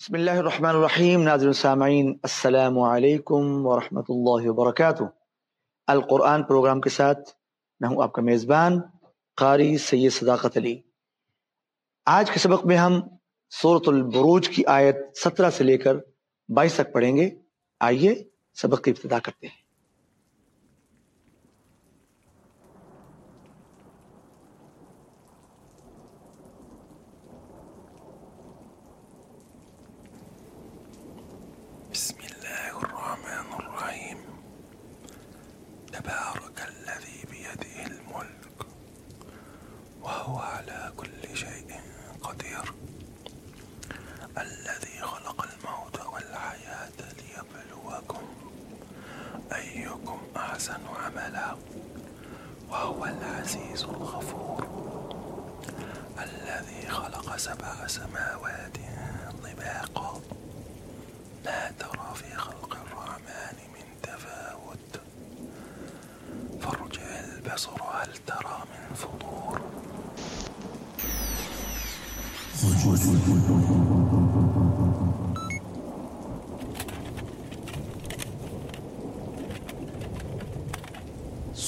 بسم 0.00 0.14
اللہ 0.14 0.38
الرحمن 0.40 0.76
الرحیم، 0.76 1.22
ناظر 1.22 1.52
سامعین 1.52 2.06
السلام 2.22 2.78
علیکم 2.80 3.66
ورحمۃ 3.66 4.08
اللہ 4.08 4.48
وبرکاتہ۔ 4.48 5.04
القرآن 5.88 6.42
پروگرام 6.50 6.80
کے 6.80 6.90
ساتھ 6.90 7.30
میں 7.80 7.88
ہوں 7.88 8.02
آپ 8.02 8.12
کا 8.12 8.22
میزبان 8.22 8.80
قاری 9.38 9.76
سید 9.88 10.12
صداقت 10.12 10.56
علی۔ 10.56 10.76
آج 12.06 12.30
کے 12.30 12.38
سبق 12.48 12.66
میں 12.66 12.76
ہم 12.76 13.00
صورت 13.52 13.88
البروج 13.88 14.48
کی 14.56 14.62
آیت 14.78 14.96
سترہ 15.24 15.50
سے 15.56 15.64
لے 15.64 15.76
کر 15.78 15.94
بائیس 16.48 16.74
تک 16.74 16.92
پڑھیں 16.92 17.16
گے۔ 17.16 17.30
آئیے 17.80 18.14
سبق 18.62 18.84
کی 18.84 18.90
ابتدا 18.90 19.18
کرتے 19.18 19.46
ہیں 19.46 19.58
بسم 31.94 32.18
الله 32.26 32.72
الرحمن 32.80 33.48
الرحيم 33.54 34.18
تبارك 35.94 36.58
الذي 36.66 37.18
بيده 37.30 37.74
الملك 37.86 38.58
وهو 40.04 40.36
على 40.50 40.80
كل 41.00 41.22
شيء 41.40 41.70
قدير 42.26 42.66
الذي 44.44 44.96
خلق 45.00 45.38
الموت 45.48 45.96
والحياة 46.12 46.98
ليبلوكم 47.18 48.24
أيكم 49.58 50.18
أحسن 50.36 50.82
عملا 51.00 51.48
وهو 52.70 53.04
العزيز 53.04 53.84
الغفور 53.84 54.66
الذي 56.18 56.88
خلق 56.88 57.36
سبع 57.36 57.86
سماوات 57.86 58.76
طباقا. 59.42 60.20
لا 61.44 61.70
ترى 61.78 62.14
في 62.14 62.36
خلق 62.36 62.76
الرحمن 62.86 63.56
من 63.74 63.86
تفاوت. 64.02 65.00
فارجع 66.60 67.02
البصر، 67.20 67.82
هل 67.92 68.16
ترى 68.26 68.58
من 68.70 68.94
فطور؟ 68.94 69.60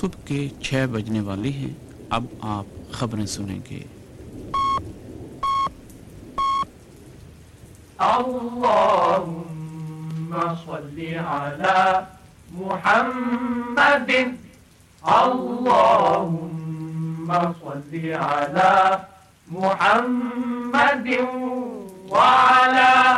صبح 0.02 0.20
کے 0.24 0.48
چھ 0.62 0.86
بجنے 0.92 1.20
والی 1.20 1.52
ہیں۔ 1.52 1.74
اب 2.10 2.24
آپ 2.40 2.92
خبریں 2.92 3.26
سنیں 3.26 3.58
گے۔ 3.70 3.80
اللهم 7.98 10.36
صل 10.64 11.04
على 11.26 11.98
محمد۔ 12.50 14.10
اللهم 15.02 17.32
صل 17.60 18.14
على 18.14 18.94
محمد 19.50 21.08
وعلى 22.10 23.14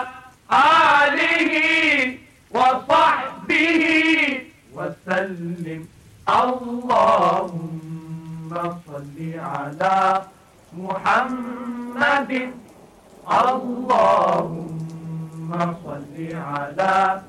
آله 0.49 1.59
وصحبه 2.55 3.85
وسلم۔ 4.75 5.83
اللهم 6.29 7.53
صل 8.87 9.17
على 9.39 10.23
محمد. 10.73 12.33
اللهم 13.41 14.65
صل 15.85 16.17
على 16.35 17.21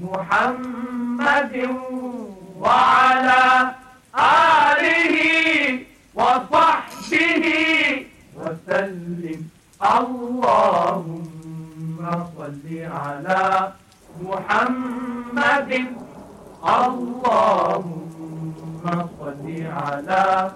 محمد 0.00 1.54
وعلى 2.58 3.44
آله 4.18 5.14
وصحبه 6.14 7.46
وسلم. 8.36 9.40
اللهم 9.96 11.18
صل 12.36 12.66
على 12.98 13.72
محمد. 14.22 15.70
اللهم 16.60 18.09
صل 18.82 19.66
على 19.66 20.46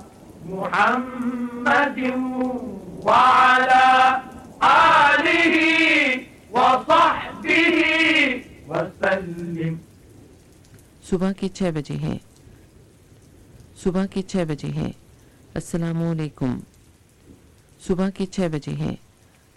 محمد 0.45 1.99
وعلى 3.05 4.13
آله 4.61 5.61
وصحبه 6.53 7.81
وسلم. 8.69 9.77
صبح 11.05 11.33
کے 11.33 11.49
چھ 11.49 11.63
بجے 11.75 11.97
ہے۔ 11.97 12.19
صبح 13.83 14.07
کے 14.07 14.23
چھ 14.23 14.37
بجے 14.49 14.69
ہے۔ 14.69 14.91
السلام 15.55 16.03
علیکم۔ 16.03 16.59
صبح 17.81 18.11
کے 18.11 18.27
چھ 18.27 18.41
بجے 18.53 18.75
ہے۔ 18.75 18.97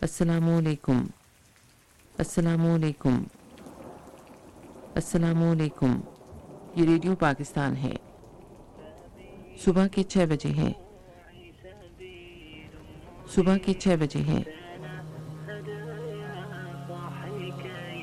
السلام 0.02 0.50
علیکم۔ 0.50 1.08
السلام 2.18 2.74
علیکم۔ 2.74 3.24
السلام 4.96 5.44
علیکم۔ 5.44 6.00
یہ 6.76 6.86
ریڈیو 6.86 7.16
پاکستان 7.16 7.78
ہے۔ 7.78 7.94
صبح 9.64 9.88
کے 9.88 10.04
چھ 10.04 10.18
بجے 10.30 10.50
ہے۔ 10.58 10.72
صبح 13.36 13.58
کے 13.58 13.74
چھ 13.74 13.88
بجے 14.00 14.20
ہے۔ 14.28 14.44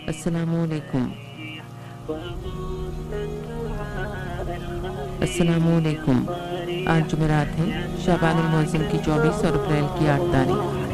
السلام 0.06 0.54
علیکم۔ 0.54 1.12
السلام 5.20 5.76
علیکم۔ 5.76 6.24
آج 6.86 7.10
جمعرات 7.10 7.58
ہے۔ 7.58 7.86
شعبان 8.04 8.36
المعظم 8.36 8.82
کی 8.90 8.98
چوبیس 9.04 9.44
اور 9.44 9.52
اپریل 9.54 9.84
کی 9.98 10.08
آٹھ 10.08 10.22
تاریخ۔ 10.32 10.84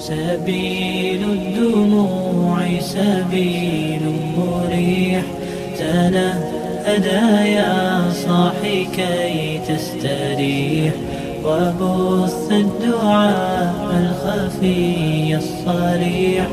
سبيل 0.00 1.24
الدموع 1.24 2.80
سبيل 2.80 4.02
مريح 4.36 5.20
تنهدى 5.78 6.57
يا 6.96 8.02
صاحي 8.12 8.84
كي 8.84 9.60
تستريح 9.68 10.92
وبث 11.44 12.52
الدعاء 12.52 13.74
الخفي 14.00 15.36
الصريح 15.36 16.46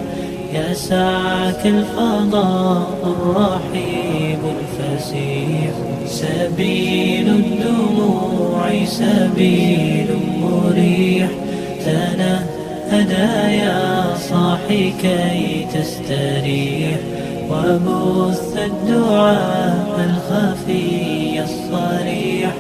يسعك 0.54 1.66
الفضاء 1.66 2.88
الرحيب 3.04 4.40
الفسيح 4.60 5.72
سبيل 6.06 7.30
الدموع 7.30 8.86
سبيل 8.86 10.08
مريح 10.42 11.30
تنهدى 11.86 13.56
يا 13.56 14.16
صاحي 14.30 14.94
كي 15.02 15.68
تستريح 15.74 17.15
وبث 17.52 18.58
الدعاء 18.58 20.10
الخفي 20.10 21.44
الصريح. 21.44 22.54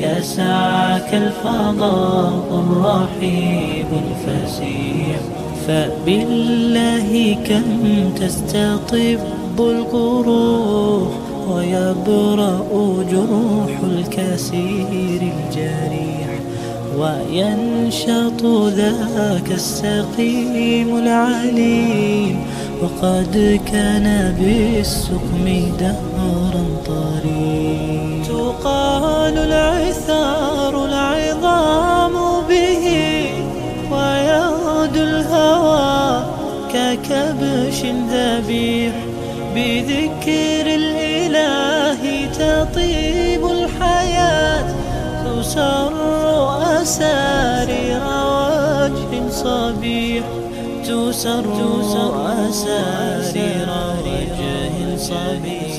يسعك 0.00 1.14
الفضاء 1.14 2.64
الرحيب 2.68 3.86
الفسيح. 3.92 5.20
فبالله 5.68 7.36
كم 7.48 8.10
تستطب 8.16 9.18
القروح 9.58 11.08
ويبرأ 11.50 12.66
جروح 13.10 13.80
الكسير 13.84 15.20
الجريح. 15.22 16.33
وينشط 16.98 18.42
ذاك 18.66 19.48
السقيم 19.50 20.96
العليم، 20.96 22.46
وقد 22.82 23.60
كان 23.72 24.34
بالسقم 24.38 25.46
دهرا 25.80 26.64
طريق 26.86 28.22
تقال 28.28 29.38
العثار 29.38 30.84
العظام 30.84 32.12
به، 32.48 32.86
ويغدو 33.92 35.02
الهوى 35.02 36.24
ككبش 36.72 37.80
ذبيح. 38.10 38.94
بذكر 39.54 40.66
الإله 40.66 42.00
تطيب 42.26 43.42
الحياة 43.46 44.68
تسر 45.24 46.23
أسارير 46.84 48.02
وجه 48.04 49.28
صبيح 49.30 50.24
تسر 50.84 51.46
أسارير 52.48 53.68
وجه 54.04 54.96
صبيح. 54.96 55.74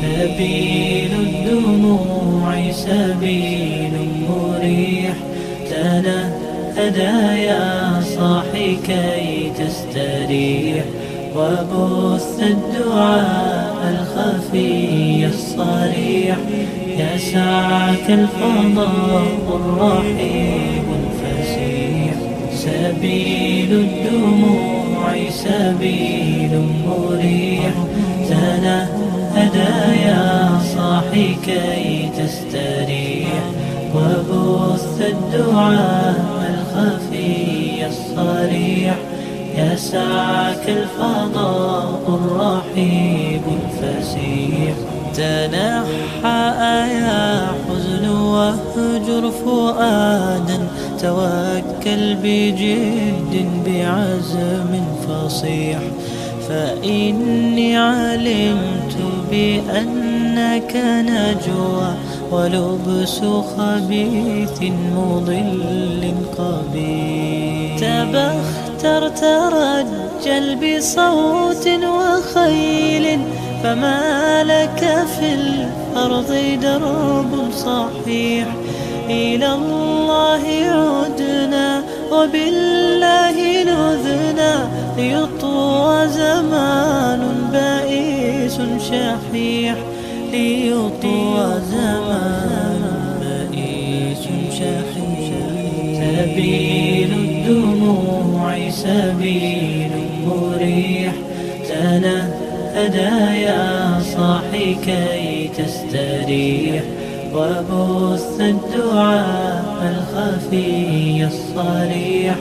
سبيل 0.00 1.12
الدموع، 1.12 2.70
سبيل 2.70 3.94
مريح 4.28 5.16
تنهدى 5.70 7.16
يا 7.42 8.00
صاحي 8.16 8.76
كي 8.86 9.52
تستريح. 9.58 10.84
وبث 11.36 12.40
الدعاء 12.42 13.76
الخفي 13.92 15.26
الصريح. 15.26 16.35
يسعك 17.16 18.10
الفضاء 18.10 19.60
الرحيم 19.60 20.84
الفسيح. 21.02 22.14
سبيل 22.54 23.72
الدموع، 23.72 25.30
سبيل 25.30 26.62
مريح 26.86 27.74
تنهدى 28.28 30.00
يا 30.06 30.60
صاحي 30.76 31.36
كي 31.46 32.10
تستريح. 32.18 33.42
وبث 33.94 35.00
الدعاء 35.00 36.24
الخفي 36.50 37.86
الصريح. 37.86 38.96
يا 39.56 39.72
يسعك 39.72 40.68
الفضاء 40.68 42.02
الرحيب 42.08 43.42
الفسيح. 43.58 44.95
تنحى 45.16 46.52
يا 46.92 47.46
حزن 47.68 48.08
واهجر 48.08 49.30
فؤادا 49.30 50.58
توكل 51.02 52.14
بجد 52.22 53.48
بعزم 53.66 54.84
فصيح 55.08 55.78
فإني 56.48 57.76
علمت 57.76 58.96
بأنك 59.30 60.76
نجوى 60.84 61.94
ولبس 62.32 63.20
خبيث 63.56 64.62
مضل 64.96 66.14
قبيح 66.38 67.78
تبختر 67.78 69.08
ترجل 69.08 70.56
بصوت 70.56 71.68
وخيل 71.68 73.20
فما 73.62 74.44
لك 74.44 75.06
في 75.18 75.34
الأرض 75.34 76.58
درب 76.62 77.50
صحيح. 77.52 78.46
إلى 79.08 79.54
الله 79.54 80.44
عدنا، 80.72 81.82
وبالله 82.12 83.64
نذنا. 83.64 84.68
ليطوى 84.96 86.08
زمان 86.08 87.22
بائس 87.52 88.58
شحيح. 88.90 89.76
ليطوى 90.32 91.60
زمان 91.70 92.82
بائس 93.20 94.24
شحيح. 94.50 95.46
سبيل 95.96 97.12
الدموع، 97.12 98.70
سبيل 98.70 99.90
مريح 100.26 101.12
تنهدى 102.76 103.40
يا 103.40 104.00
صاحي 104.00 104.74
كي 104.74 105.50
تستريح 105.56 106.82
وبث 107.34 108.40
الدعاء 108.40 109.64
الخفي 109.92 111.24
الصريح. 111.24 112.36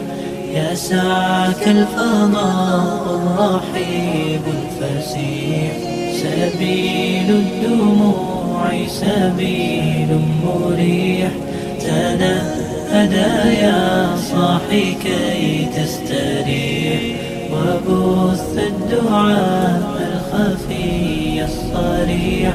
يسعك 0.53 1.67
الفضاء 1.67 3.03
الرحيب 3.15 4.41
الفسيح. 4.57 5.71
سبيل 6.13 7.29
الدموع 7.29 8.87
سبيل 8.87 10.19
مريح. 10.45 11.31
تنهدى 11.79 13.59
يا 13.61 14.09
صاحي 14.31 14.95
كي 15.03 15.67
تستريح. 15.75 17.24
وبث 17.54 18.58
الدعاء 18.58 19.82
الخفي 20.08 21.44
الصريح 21.44 22.54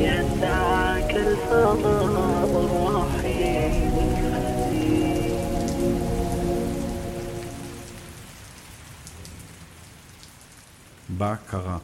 يسعك 0.00 1.10
الفضاء 1.10 2.50
الرحيم 2.64 3.90
בהכרה. 11.18 11.78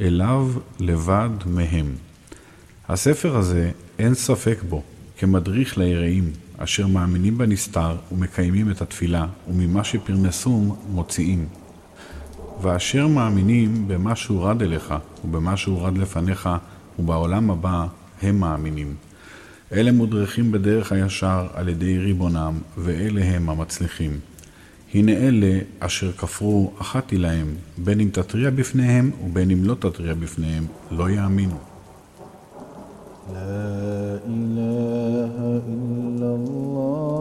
אליו 0.00 0.48
לבד 0.80 1.28
מהם. 1.46 1.96
הספר 2.88 3.36
הזה, 3.36 3.70
אין 3.98 4.14
ספק 4.14 4.58
בו, 4.68 4.82
כמדריך 5.18 5.78
ליראים, 5.78 6.32
اشو 6.61 6.87
مامن 6.87 7.29
بہ 7.35 7.45
نصطاغ 7.45 7.95
ام 8.11 8.25
قیمہ 8.35 8.63
میں 8.63 8.73
تطفیلہ 8.73 9.17
اما 9.17 9.81
شف 9.81 10.11
سوم 10.33 10.73
متسم 10.87 11.43
و 12.63 12.77
شیو 12.79 13.07
مامنیم 13.07 13.87
باش 14.03 14.31
وغل 14.31 14.73
الخا 14.73 14.95
و 14.95 15.27
بہ 15.27 15.39
ماش 15.39 15.67
و 15.67 15.75
غدل 15.75 16.03
فن 16.11 16.33
خا 16.33 16.53
ا 16.53 17.01
با 17.05 17.25
علا 17.25 17.39
با 17.39 17.85
مامنیم 18.33 18.93
اے 19.69 19.81
لمقیم 19.81 20.51
بدی 20.51 20.81
خیا 20.81 21.07
شاخ 21.07 21.57
عل 21.57 21.73
دام 21.81 22.59
ول 22.77 23.17
ہے 23.17 23.39
مہمتیم 23.39 24.17
ہن 24.95 25.09
اہل 25.09 25.59
اشر 25.79 26.11
قفو 26.17 26.69
احاط 26.79 27.13
الم 27.13 27.53
بین 27.77 28.09
تطریہ 28.09 28.49
بفن 28.49 28.79
ام 28.79 29.09
اب 29.21 29.33
بینم 29.33 29.63
لو 29.63 29.75
تطغیہ 29.75 30.13
بفن 30.13 30.65
لویامن 30.91 31.49
لا 33.33 34.19
إله 34.27 35.35
إلا 35.73 36.29
الله 36.39 37.20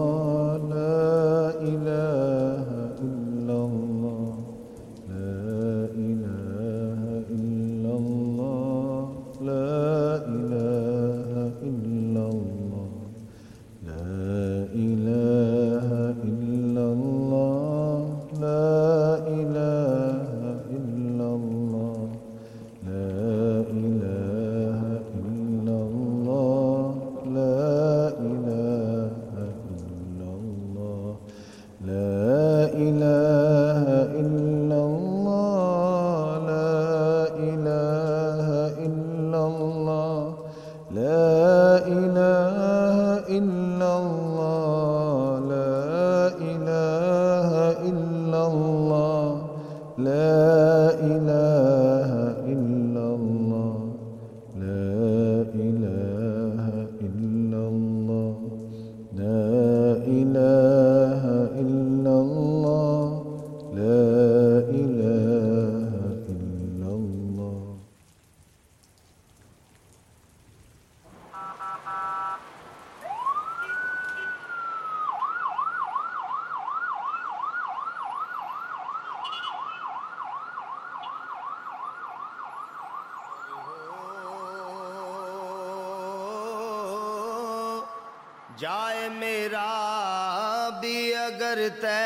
جائے 88.60 89.08
میرا 89.08 90.68
بھی 90.80 91.14
اگر 91.14 91.58
طے 91.80 92.00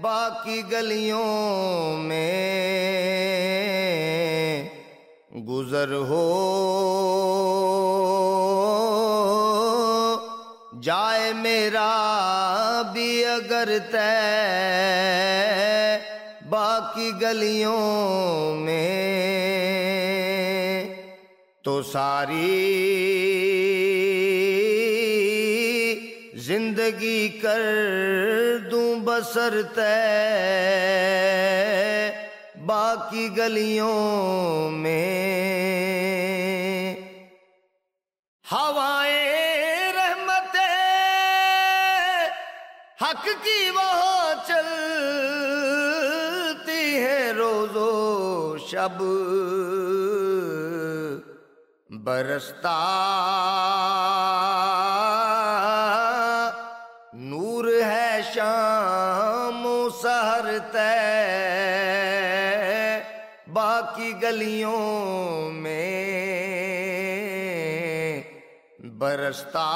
باقی 0.00 0.62
گلیوں 0.72 1.98
میں 1.98 2.32
گزر 5.48 5.92
ہو۔ 6.08 6.24
جائے 10.82 11.32
میرا 11.32 11.90
بھی 12.92 13.24
اگر 13.24 13.68
طے 13.90 14.08
باقی 16.48 17.10
گلیوں 17.22 18.54
میں 18.56 18.88
تو 21.64 21.82
ساری 21.82 23.71
زندگی 27.02 27.28
کر 27.28 27.62
دوں 28.70 28.94
بسر 29.04 29.54
تے 29.74 29.94
باقی 32.66 33.28
گلیوں 33.36 34.70
میں۔ 34.70 35.10
ہوائیں 38.52 39.92
رحمت 39.92 40.56
حق 43.02 43.24
کی 43.42 43.70
وہاں 43.74 44.34
چلتی 44.46 45.22
ہے 47.04 47.32
روز 47.36 47.76
و 47.76 48.56
شب۔ 48.70 49.02
برستا 52.04 52.78
گلیوں 64.32 65.50
میں 65.52 65.90
برستا 68.98 69.66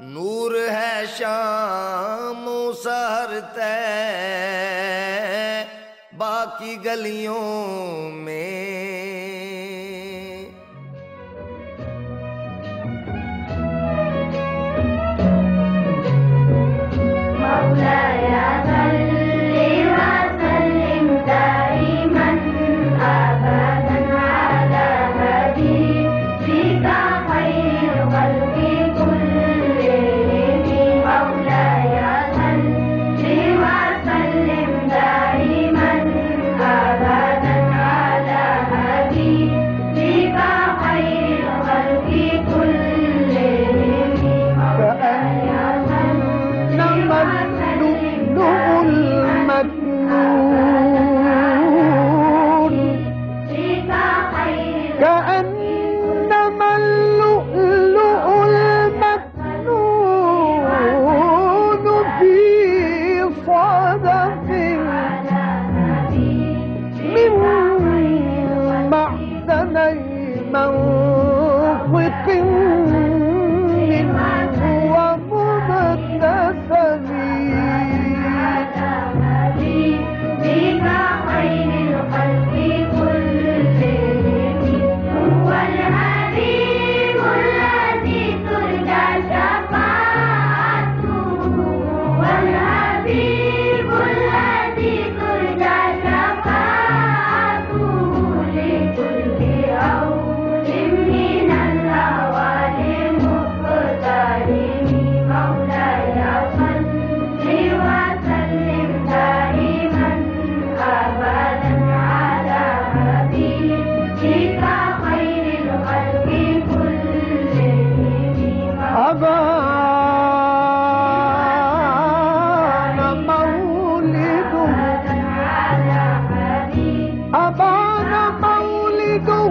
نور 0.00 0.54
ہے 0.70 1.04
شام 1.16 2.48
سہرتے 2.82 3.72
باقی 6.18 6.76
گلیوں 6.84 8.10
میں 8.12 8.27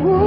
ہوں۔ 0.04 0.26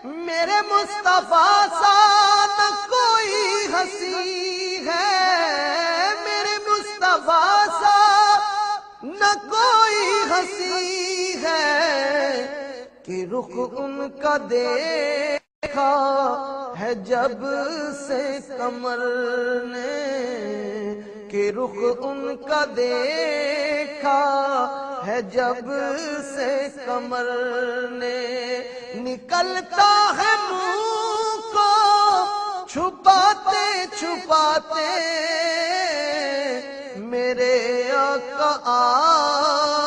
میرے 0.04 0.60
مصطفیٰ 0.70 1.68
ساتھ 1.68 2.90
کوئی 2.90 3.66
ہنسی 3.72 4.86
ہے۔ 4.86 5.28
میرے 6.24 6.58
مصطفیٰ 6.68 7.66
ساتھ 7.66 8.42
نہ 9.04 9.50
کوئی 9.50 10.22
ہنسی 10.30 11.01
رخ 13.32 13.52
ان 13.78 14.08
کا 14.22 14.36
دیکھا 14.50 15.90
ہے 16.78 16.92
جب 17.04 17.44
سے 17.98 18.22
کمر 18.48 18.98
نے 19.66 19.92
کہ 21.30 21.50
رخ 21.56 21.78
ان 22.00 22.36
کا 22.38 22.64
دیکھا 22.76 24.18
ہے 25.06 25.20
جب 25.32 25.70
سے 26.26 26.50
کمر 26.76 27.30
نے 27.92 28.18
نکلتا 28.96 29.90
ہے 30.18 30.34
منہ 30.50 31.38
کو 31.52 31.70
چھپاتے 32.66 33.64
چھپاتے 33.98 34.90
میرے 37.06 37.56
آقا 37.98 38.52
آؤ 38.72 39.81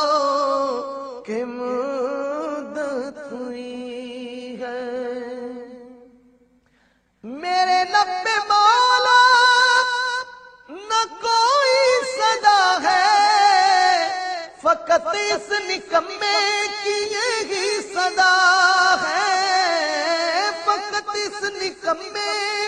فقط 14.96 15.08
اس 15.08 15.52
نکمے 15.52 16.68
کی 16.84 16.90
یہی 16.90 17.94
صدا 17.94 18.96
ہے۔ 19.04 20.50
فقط 20.66 21.10
اس 21.10 21.44
نکمے 21.44 22.68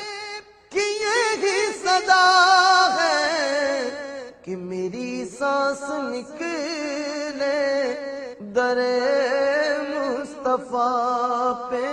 کی 0.70 0.80
یہی 0.80 1.74
صدا 1.84 2.96
ہے 3.00 3.90
کہ 4.42 4.56
میری 4.56 5.30
سانس 5.40 5.90
نکلے 5.90 7.94
در 8.40 8.78
مصطفیٰ 9.90 11.72
پہ۔ 11.72 11.86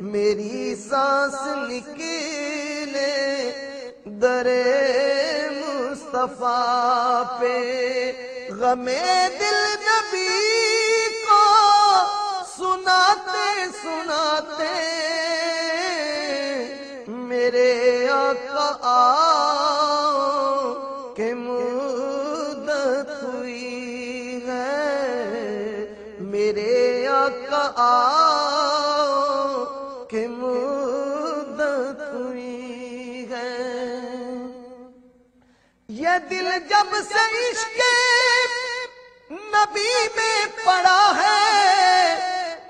میری 0.00 0.74
سانس 0.88 1.70
نکلے 1.70 3.50
در 4.04 4.46
مصطفیٰ 5.56 7.22
پہ۔ 7.40 8.12
غم 8.60 8.84
دل 9.40 9.56
نبی 9.80 11.08
کو 11.24 11.42
سناتے 12.56 13.64
سناتے 13.82 14.74
میرے 17.08 18.08
آقا 18.10 18.68
آؤ 18.80 20.72
کہ 21.16 21.34
مدت 21.34 23.22
ہوئی 23.22 24.40
ہے۔ 24.46 25.86
میرے 26.20 27.06
آقا 27.06 27.64
آؤ 27.76 29.64
کہ 30.10 30.26
مدت 30.28 32.14
ہوئی 32.14 33.26
ہے۔ 33.30 33.58
یہ 35.88 36.08
دل 36.30 36.48
جب 36.68 36.94
سے 37.08 37.50
عشق 37.50 37.80
نبی 39.76 40.08
میں 40.16 40.40
پڑا 40.64 41.02
ہے، 41.16 41.42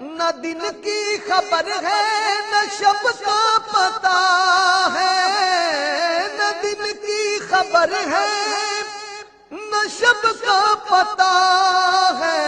نہ 0.01 0.29
دن 0.42 0.61
کی 0.85 1.01
خبر 1.29 1.66
ہے، 1.83 2.05
نہ 2.51 2.61
شب 2.79 3.03
کا 3.25 3.40
پتا 3.73 4.21
ہے۔ 4.95 5.16
نہ 6.38 6.49
دن 6.62 6.83
کی 7.07 7.23
خبر 7.38 7.90
ہے، 8.12 8.33
نہ 9.51 9.81
شب 9.99 10.23
کا 10.23 10.61
پتا 10.88 11.35
ہے۔ 12.19 12.42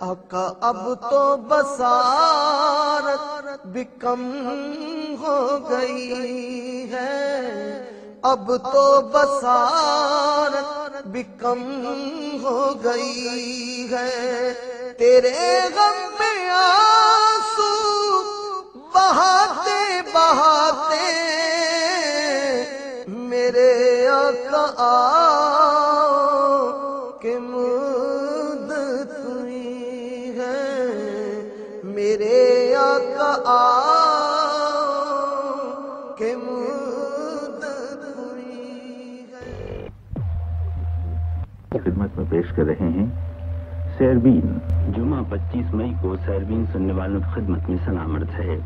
آقا 0.00 0.46
اب 0.60 1.10
تو 1.10 1.36
بسارت 1.36 3.20
بھی 3.66 3.84
کم 3.84 4.22
ہو 5.20 5.36
گئی 5.70 6.92
ہے۔ 6.92 7.75
اب 8.28 8.50
تو 8.72 9.00
بسارت 9.12 11.06
بھی 11.06 11.22
کم 11.22 11.62
ہو 12.42 12.60
گئی 12.84 13.86
ہے۔ 13.90 14.52
تیرے 14.98 15.60
غم 15.76 15.98
میں 16.18 16.50
آنسو 16.50 17.70
بہاتے 18.94 20.00
بہاتے 20.14 21.06
میرے 23.06 23.72
آقا 24.08 24.64
آؤ 24.76 26.56
کہ 27.20 27.38
مدت 27.38 29.10
ہوئی 29.24 30.38
ہے۔ 30.38 30.64
میرے 31.84 32.74
آقا 32.74 33.32
آؤ 33.44 33.96
کہ 36.18 36.34
خدمت 42.06 42.18
میں 42.18 42.26
پیش 42.30 42.52
کر 42.52 42.64
رہے 42.64 42.88
ہیں 42.88 43.06
سیربین۔ 43.98 44.58
جمعہ 44.96 45.22
پچیس 45.28 45.74
مئی 45.74 45.92
کو 46.00 46.16
سیربین 46.26 46.64
سننے 46.72 46.92
والوں 46.92 47.20
کی 47.20 47.30
خدمت 47.34 47.68
میں 47.68 47.78
سلام 47.84 48.14
عرض 48.16 48.40
ہے۔ 48.40 48.56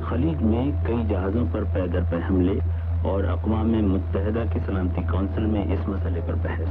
خلیج 0.00 0.42
میں 0.42 0.70
کئی 0.86 1.02
جہازوں 1.08 1.44
پر 1.52 1.64
پیدر 1.72 2.00
پہ 2.10 2.16
حملے 2.30 2.58
اور 3.02 3.24
اقوام 3.24 3.68
متحدہ 3.68 4.44
کی 4.52 4.58
سلامتی 4.66 5.02
کونسل 5.10 5.46
میں 5.46 5.64
اس 5.64 5.88
مسئلے 5.88 6.20
پر 6.26 6.34
بحث۔ 6.42 6.68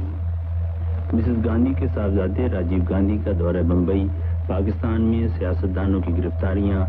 مسز 1.12 1.44
گاندھی 1.44 1.74
کے 1.74 1.86
صاحبزادے 1.94 2.48
راجیو 2.52 2.82
گاندھی 2.90 3.18
کا 3.24 3.30
دورہ 3.38 3.62
بمبئی، 3.62 4.08
پاکستان 4.46 5.00
میں 5.02 5.28
سیاستدانوں 5.38 6.00
کی 6.00 6.18
گرفتاریاں، 6.18 6.86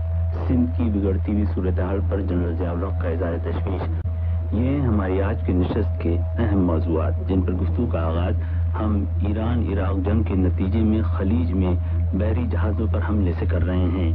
سندھ 0.47 0.77
کی 0.77 0.83
بگڑتی 0.83 1.31
ہوئی 1.31 1.45
صورتحال 1.55 1.99
پر 2.09 2.21
جنرل 2.21 2.55
ضیاء 2.55 2.73
کا 3.01 3.07
اظہار 3.07 3.37
تشویش۔ 3.43 4.12
یہ 4.53 4.69
ہیں 4.69 4.81
ہماری 4.81 5.21
آج 5.21 5.45
کی 5.45 5.53
نشست 5.53 6.01
کے 6.01 6.17
اہم 6.37 6.59
موضوعات، 6.65 7.13
جن 7.27 7.41
پر 7.41 7.53
گفتگو 7.53 7.85
کا 7.85 7.99
آغاز 8.05 8.33
ہم 8.79 9.03
ایران، 9.27 9.63
عراق 9.73 9.97
جنگ 10.05 10.23
کے 10.23 10.35
نتیجے 10.35 10.79
میں 10.79 11.01
خلیج 11.01 11.51
میں 11.51 11.73
بحری 12.13 12.45
جہازوں 12.51 12.87
پر 12.91 12.99
حملے 13.09 13.31
سے 13.39 13.45
کر 13.45 13.65
رہے 13.65 13.87
ہیں۔ 13.95 14.11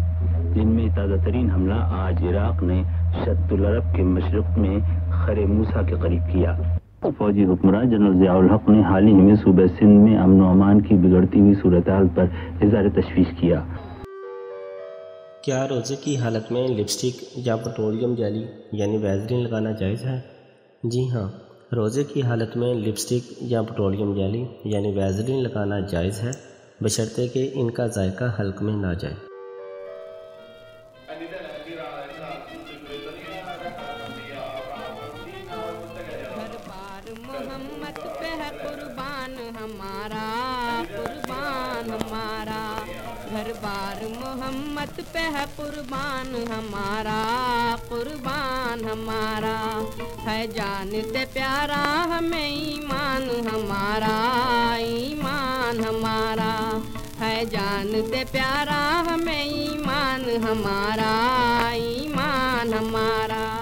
جن 0.55 0.69
میں 0.69 0.89
تازہ 0.97 1.15
ترین 1.25 1.51
حملہ 1.51 1.75
آج 1.75 2.25
عراق 2.25 2.63
نے 2.63 2.83
شد 3.25 3.53
العرب 3.53 3.95
کے 3.97 4.03
مشرق 4.03 4.59
میں 4.59 4.79
خر 5.11 5.39
موسا 5.49 5.83
کے 5.83 5.95
قریب 6.01 6.23
کیا۔ 6.33 6.55
فوجی 7.19 7.45
حکمراں 7.45 7.85
جنرل 7.85 8.19
ضیاء 8.19 8.35
الحق 8.35 8.69
نے 8.69 8.83
حال 8.83 9.07
ہی 9.07 9.13
میں 9.13 9.35
صوبہ 9.35 9.67
سندھ 9.79 10.01
میں 10.01 10.17
امن 10.19 10.41
و 10.41 10.49
امان 10.49 10.81
کی 10.81 10.95
بگڑتی 10.95 11.41
ہوئی 11.41 11.55
صورتحال 11.55 12.07
پر 12.15 12.25
اظہار 12.61 12.89
تشویش 12.95 13.27
کیا۔ 13.41 13.61
کیا 15.49 15.69
روزے 15.69 15.97
کی 16.05 16.17
حالت 16.17 16.53
میں 16.53 16.69
لپسٹک 16.69 17.25
یا 17.35 17.57
پٹرولیم 17.57 18.15
جیلی 18.15 18.45
یعنی 18.73 18.97
ویزلین 18.97 19.43
لگانا 19.45 19.71
جائز 19.71 20.05
ہے؟ 20.05 20.21
جی 20.83 21.09
ہاں 21.11 21.31
روزے 21.73 22.05
کی 22.05 22.23
حالت 22.23 22.57
میں 22.57 22.75
لپسٹک 22.75 23.33
یا 23.41 23.63
پٹرولیم 23.63 24.15
جیلی 24.15 24.45
یعنی 24.65 24.91
ویزلین 24.91 25.43
لگانا 25.43 25.81
جائز 25.81 26.23
ہے، 26.23 26.31
بشرطے 26.81 27.29
کہ 27.29 27.51
ان 27.55 27.71
کا 27.71 27.87
ذائقہ 27.87 28.25
حلق 28.41 28.63
میں 28.63 28.77
نہ 28.77 28.95
جائے۔ 29.01 29.28
پہ 45.13 45.19
ہے 45.35 45.45
قربان 45.57 46.35
ہمارا 46.51 47.21
قربان 47.89 48.85
ہمارا 48.85 49.57
ہے 50.27 50.47
جانتے 50.55 51.25
پیارا 51.33 51.83
ہمیں 52.11 52.39
ایمان 52.39 53.29
ہمارا 53.47 54.17
ایمان 54.77 55.85
ہمارا 55.85 56.53
ہے 57.21 57.45
جانتے 57.51 58.23
پیارا 58.33 58.81
ہمیں 59.09 59.43
ایمان 59.43 60.29
ہمارا 60.45 61.13
ایمان 61.71 62.75
ہمارا 62.75 63.58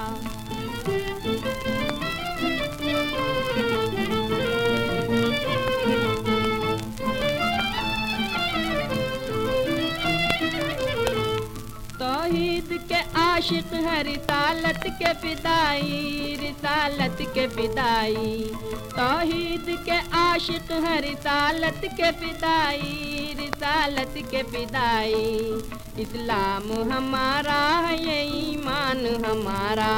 عاشق 13.46 13.74
ہے 13.74 14.02
رسالت 14.02 14.86
کے 14.98 15.04
فدائی، 15.22 16.36
رسالت 16.42 17.22
کے 17.34 17.46
فدائی۔ 17.48 18.52
توحید 18.96 19.70
کے 19.84 20.00
عاشق 20.12 20.70
ہے 20.70 21.00
رسالت 21.00 21.86
کے 21.96 22.02
فدائی، 22.20 23.34
رسالت 23.38 24.18
کے 24.30 24.42
فدائی۔ 24.52 25.52
اسلام 25.96 26.92
ہمارا 26.92 27.88
ہے، 27.88 27.96
یہ 27.96 28.30
ایمان 28.32 29.24
ہمارا 29.30 29.92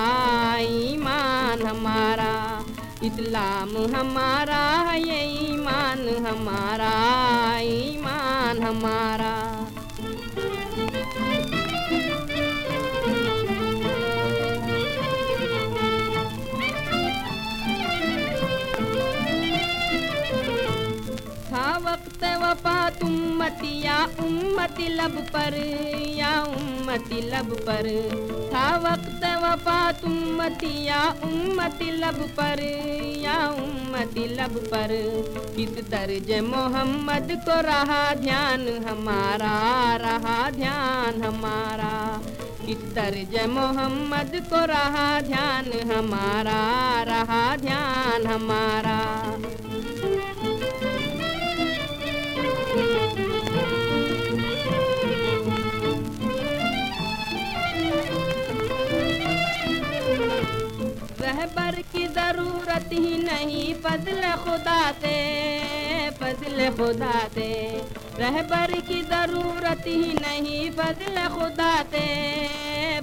ایمان 0.58 1.66
ہمارا۔ 1.66 2.62
اسلام 3.00 3.76
ہمارا 3.76 4.92
ہے، 4.92 5.00
یہ 5.00 5.12
ایمان 5.12 6.26
ہمارا 6.26 6.92
ایمان 7.58 8.62
ہمارا۔ 8.62 9.57
امتی 23.48 23.68
یا 23.74 23.98
امتی 24.18 24.88
لب 24.88 25.14
پر 25.32 25.54
یا 26.06 26.32
امتی 26.40 27.20
لب 27.20 27.52
پر 27.66 27.86
تھا 28.50 28.66
وقت 28.82 29.24
وفات 29.42 30.04
امتی 30.04 30.72
یا 30.84 31.00
امتی 31.22 31.90
لب 31.90 32.20
پر 32.34 32.60
یا 33.22 33.38
امتی 33.46 34.26
لب 34.30 34.58
پر 34.70 34.92
کس 35.56 35.90
درج 35.90 36.32
محمد 36.48 37.32
کو 37.44 37.60
رہا 37.62 38.02
دھیان 38.20 38.68
ہمارا 38.88 39.56
رہا 40.00 40.38
دھیان 40.54 41.22
ہمارا 41.24 41.94
کس 42.66 42.84
درج 42.96 43.36
محمد 43.48 44.34
کو 44.50 44.66
رہا 44.66 45.08
دھیان 45.26 45.72
ہمارا 45.90 46.60
رہا 47.06 47.54
دھیان 47.60 48.26
ہمارا 48.26 48.98
رہبر 61.38 61.80
کی 61.92 62.06
ضرورت 62.14 62.92
ہی 62.92 63.16
نہیں، 63.16 63.82
فضل 63.82 64.20
خدا 64.44 64.90
سے، 65.00 65.58
فضل 66.18 66.68
خدا 66.76 67.26
سے۔ 67.34 67.80
رہبر 68.18 68.70
کی 68.88 69.02
ضرورت 69.08 69.86
ہی 69.86 70.12
نہیں، 70.20 70.70
فضل 70.76 71.18
خدا 71.34 71.82
سے، 71.90 72.46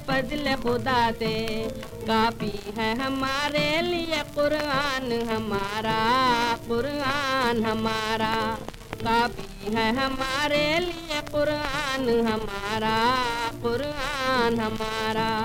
فضل 0.05 0.49
خدا 0.63 1.09
سے۔ 1.19 1.67
کافی 2.07 2.71
ہے 2.77 2.93
ہمارے 2.93 3.81
لیے 3.81 4.21
قرآن، 4.33 5.11
ہمارا 5.11 6.55
قرآن، 6.67 7.65
ہمارا۔ 7.65 8.55
کافی 9.03 9.75
ہے 9.75 9.89
ہمارے 9.89 10.79
لیے 10.79 11.19
قرآن، 11.31 12.09
ہمارا 12.33 13.15
قرآن، 13.61 14.59
ہمارا۔ 14.59 15.41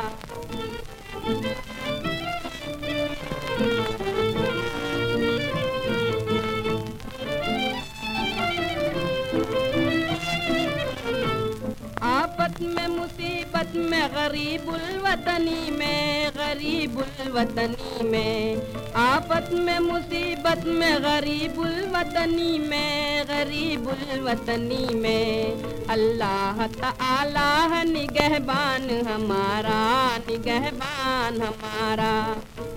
آفت 12.50 12.62
میں، 12.62 12.88
مصیبت 12.88 13.76
میں، 13.76 14.08
غریب 14.14 14.70
الوطنی 14.70 15.70
میں، 15.70 16.30
غریب 16.34 16.98
الوطنی 16.98 18.02
میں۔ 18.02 18.56
آفت 18.94 19.52
میں، 19.52 19.78
مصیبت 19.78 20.66
میں، 20.66 20.96
غریب 21.02 21.60
الوطنی 21.60 22.58
میں، 22.58 23.24
غریب 23.28 23.88
الوطنی 23.88 24.94
میں۔ 24.94 25.54
اللہ 25.88 26.66
تعالی 26.80 27.74
ہے 27.74 27.84
نگہبان 27.84 28.90
ہمارا 28.90 30.16
نگہبان 30.28 31.42
ہمارا۔ 31.42 32.32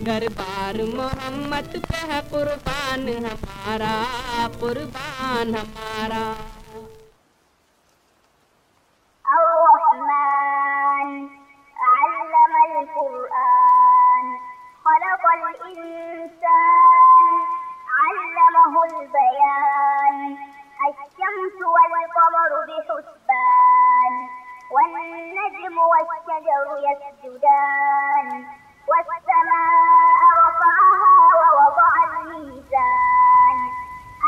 گھر 0.06 0.24
بار 0.38 0.82
محمد 0.94 1.74
پہ 1.74 2.20
قربان 2.30 3.10
ہمارا 3.10 4.04
قربان 4.60 5.56
ہمارا۔ 5.56 6.43
الإنسان 15.62 17.38
علمه 18.04 18.84
البيان 18.84 20.38
الشمس 20.90 21.58
والقمر 21.74 22.52
بحسبان 22.68 24.14
والنجم 24.72 25.78
والشجر 25.78 26.66
يسجدان 26.88 28.28
والسماء 28.90 30.20
رفعها 30.44 31.16
ووضع 31.40 31.94
الميزان 32.22 33.58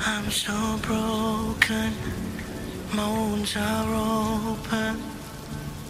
I'm 0.00 0.30
so 0.30 0.78
broken, 0.82 1.92
my 2.94 3.08
wounds 3.08 3.56
are 3.56 3.94
open, 3.94 5.02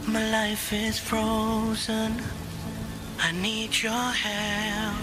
my 0.06 0.30
life 0.30 0.72
is 0.72 0.98
frozen. 0.98 2.22
I 3.20 3.32
need 3.32 3.82
your 3.82 3.92
help. 3.92 4.96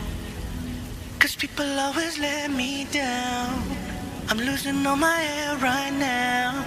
Cause 1.19 1.36
people 1.36 1.65
always 1.80 2.17
let 2.17 2.49
me 2.49 2.88
down. 2.91 3.85
I'm 4.28 4.38
losing 4.38 4.86
all 4.88 4.96
my 4.96 5.22
air 5.24 5.56
right 5.58 5.94
now. 5.94 6.66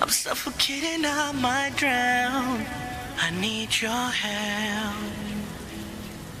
I'm 0.00 0.08
suffocating, 0.08 1.04
I 1.04 1.32
might 1.32 1.76
drown. 1.76 2.64
I 3.18 3.30
need 3.38 3.70
your 3.80 3.90
help. 4.24 4.96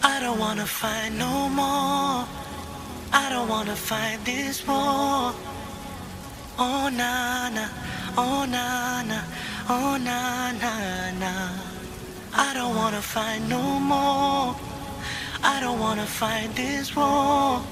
I 0.02 0.20
don't 0.20 0.38
wanna 0.38 0.66
fight 0.66 1.12
no 1.12 1.48
more. 1.50 2.26
I 3.12 3.28
don't 3.30 3.48
wanna 3.48 3.76
fight 3.76 4.18
this 4.24 4.66
war. 4.66 5.34
Oh 6.58 6.88
na 6.88 7.50
na, 7.50 7.68
oh 8.16 8.46
na 8.48 9.02
na, 9.02 9.20
oh 9.68 9.98
na 9.98 10.52
na 10.52 11.10
na. 11.22 11.50
I 12.32 12.54
don't 12.54 12.74
wanna 12.76 13.02
fight 13.02 13.42
no 13.48 13.78
more. 13.78 14.56
I 15.42 15.60
don't 15.60 15.78
wanna 15.78 16.06
fight 16.06 16.54
this 16.54 16.96
war. 16.96 17.62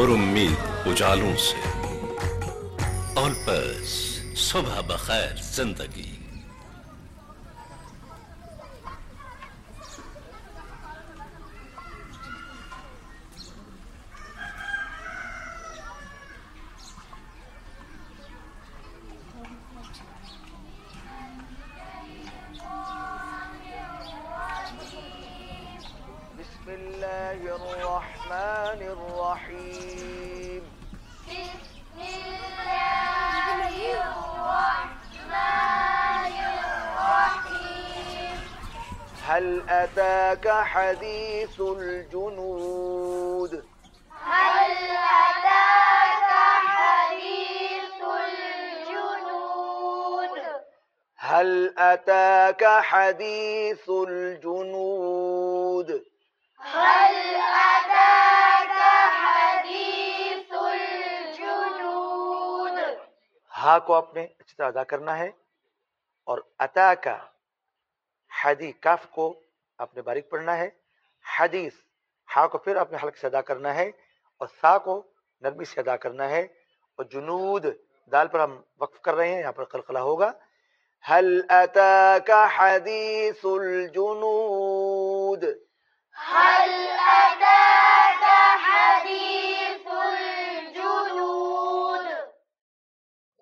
اور 0.00 0.08
امید 0.08 0.88
اجالوں 0.88 1.36
سے۔ 1.36 1.82
اور 3.14 3.30
پس 3.46 3.88
صبح 4.36 4.80
بخیر 4.80 5.36
زندگی۔ 5.42 6.09
أتاك 40.32 40.64
حديث 40.64 41.60
الجنود. 41.60 43.52
هل 44.10 44.72
أتاك 44.96 46.30
حديث 46.66 48.02
الجنود؟ 48.28 49.50
هل 51.18 51.74
أتاك 51.78 52.64
حديث 52.64 53.88
الجنود 53.90 55.88
هل 56.60 57.14
أتاك 57.74 58.78
حديث 59.22 60.52
الجنود 60.52 62.00
ہا 63.62 63.78
کو 63.86 63.94
آپ 63.94 64.14
نے 64.14 64.22
اچھی 64.22 64.54
طرح 64.56 64.66
ادا 64.66 64.84
کرنا 64.90 65.18
ہے 65.18 65.30
اور 66.24 66.38
عطا 66.58 66.94
کا 67.04 67.16
حدی 68.42 68.72
کاف 68.72 69.02
کو 69.10 69.26
آپ 69.80 69.96
نے 69.96 70.02
باریک 70.02 70.30
پڑھنا 70.30 70.58
ہے 70.58 70.68
حدیث 71.40 71.72
ہا 72.36 72.46
کو 72.46 72.58
پھر 72.58 72.76
آپ 72.76 72.92
نے 72.92 72.98
حلق 73.02 73.16
سے 73.16 73.26
ادا 73.26 73.40
کرنا 73.40 73.74
ہے 73.74 73.90
اور 74.40 74.48
سا 74.60 74.78
کو 74.78 75.12
نرمی 75.40 75.64
سے 75.64 75.80
ادا 75.80 75.96
کرنا 75.96 76.28
ہے 76.28 76.46
اور 76.98 77.04
جنود 77.04 77.66
دال 78.12 78.28
پر 78.28 78.40
ہم 78.40 78.60
وقف 78.80 79.00
کر 79.00 79.14
رہے 79.14 79.32
ہیں 79.32 79.40
یہاں 79.40 79.52
پر 79.52 79.64
قلقلہ 79.64 79.98
ہوگا۔ 79.98 80.32
هل 81.04 81.42
أتاك 81.50 82.30
حديث 82.56 83.44
الجنود؟ 83.44 85.44
هل 86.34 86.70
أتاك 87.14 88.24
حديث 88.66 89.86
الجنود؟ 89.86 92.04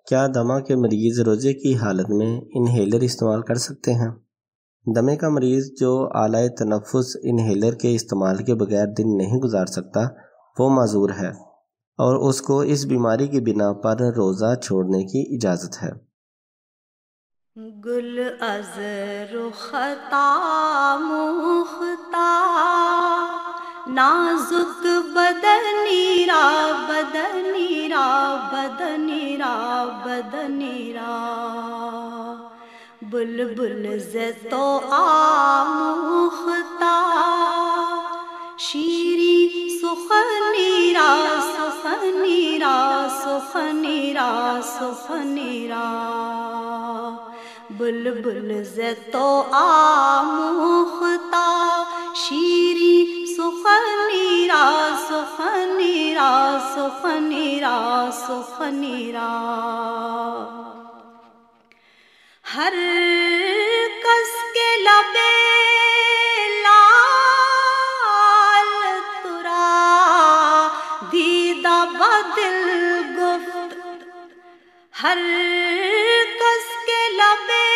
کیا 0.07 0.27
دمہ 0.27 0.59
کے 0.59 0.75
مریض 0.75 1.19
روزے 1.19 1.53
کی 1.53 1.75
حالت 1.75 2.09
میں 2.09 2.41
انہیلر 2.55 3.01
استعمال 3.01 3.41
کر 3.41 3.55
سکتے 3.55 3.91
ہیں؟ 3.91 4.28
دمے 4.85 5.15
کا 5.15 5.29
مریض 5.29 5.71
جو 5.79 6.09
اعلی 6.13 6.49
تنفس 6.49 7.17
انہیلر 7.23 7.73
کے 7.73 7.95
استعمال 7.95 8.43
کے 8.43 8.55
بغیر 8.55 8.85
دن 8.87 9.17
نہیں 9.17 9.37
گزار 9.37 9.65
سکتا، 9.65 9.99
وہ 10.59 10.69
معذور 10.69 11.09
ہے 11.09 11.27
اور 11.97 12.29
اس 12.29 12.41
کو 12.41 12.61
اس 12.61 12.85
بیماری 12.85 13.27
کی 13.27 13.39
بنا 13.39 13.73
پر 13.73 13.95
روزہ 13.95 14.55
چھوڑنے 14.55 15.03
کی 15.03 15.35
اجازت 15.35 15.83
ہے۔ 15.83 15.91
گل 17.85 18.19
از 18.39 18.79
رختا 19.31 20.97
مختا، 21.01 22.45
نازک 23.87 24.87
بدنی 25.15 26.25
را 26.27 26.71
بدنی 26.89 27.89
را 27.89 28.37
بدنی 28.53 29.37
را 29.37 29.85
بدنی 30.05 30.93
را۔ 30.93 32.18
بلبل 33.11 33.99
تو 34.51 34.81
آموختا۔ 34.91 35.89
شیری 38.57 39.69
سخنی 39.81 40.93
را 40.93 41.17
سخنی 41.41 42.59
را 42.59 43.09
سخنی 43.09 44.13
را 44.13 44.61
سخنی 44.61 45.67
را۔ 45.67 45.89
بلبل 47.79 48.63
تو 49.13 49.45
آموختا۔ 49.51 51.49
شیری 52.13 53.25
سخنی 53.37 54.47
را 54.47 54.71
سخنی 55.09 56.15
را 56.15 56.59
سخنی 56.59 57.59
را 57.59 58.11
سخنی 58.11 59.11
را۔ 59.11 60.88
ہر 62.55 62.73
کس 64.03 64.31
کے 64.53 64.69
لبے 64.77 65.33
لال 66.63 68.71
ترا، 69.23 70.67
دیدہ 71.11 71.83
بدل 71.91 72.57
گفت۔ 73.17 73.77
ہر 75.03 75.17
کس 76.39 76.67
کے 76.85 77.01
لبے 77.09 77.67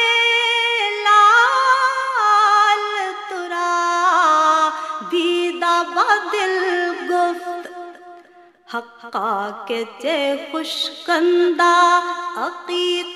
لال 1.03 2.83
ترا، 3.29 4.69
دیدہ 5.11 5.81
بدل 5.95 6.57
گفت۔ 7.09 7.67
حقا 8.75 9.35
کے 9.67 9.83
چے 10.01 10.17
خوشکندہ 10.51 11.73
عقیق 12.37 13.12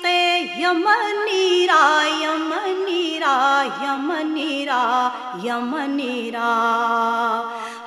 یمنی 0.62 1.66
را 1.70 1.86
یمنی 2.24 3.20
را 3.20 3.64
یمنی 3.84 4.64
را 4.66 5.12
یمنی 5.42 6.30
را 6.30 6.52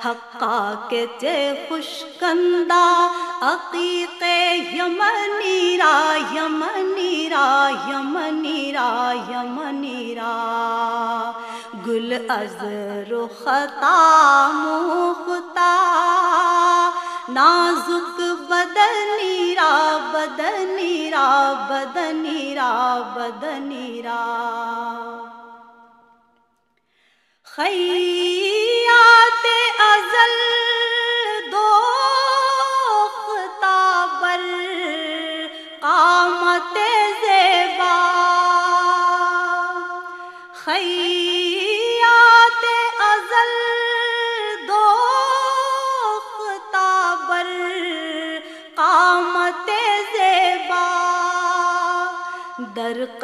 حقا 0.04 0.58
کے 0.88 1.04
چے 1.20 1.36
خوش 1.68 1.90
عقیق 3.42 4.22
یمنی 4.74 5.76
را 5.78 6.18
یمنی 6.34 7.28
را 7.28 7.70
یمنی 7.90 8.72
را 8.72 9.14
یمنی 9.30 10.14
را 10.14 11.34
گل 11.86 12.18
از 12.28 12.56
رختا 13.10 14.52
مختا 14.64 15.72
نازک 17.28 18.18
بدنی 18.50 19.54
را 19.54 20.00
بدنی 20.14 21.10
را 21.10 21.54
بدنی 21.70 22.54
را 22.54 23.04
بدنی 23.16 24.02
را۔ 24.02 25.32
خیات 27.42 29.44
ازل 29.78 30.71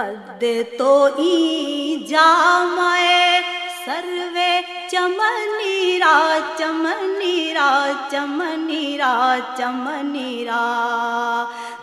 قد 0.09 0.77
تو 0.79 0.93
ای 1.17 2.07
جامع 2.11 3.07
سروے 3.85 4.53
چمنی 4.91 5.99
را 6.03 6.19
چمنی 6.59 7.55
را 7.55 7.71
چمنی 8.13 8.99
را 8.99 9.17
چمنی 9.59 10.45
را 10.45 10.67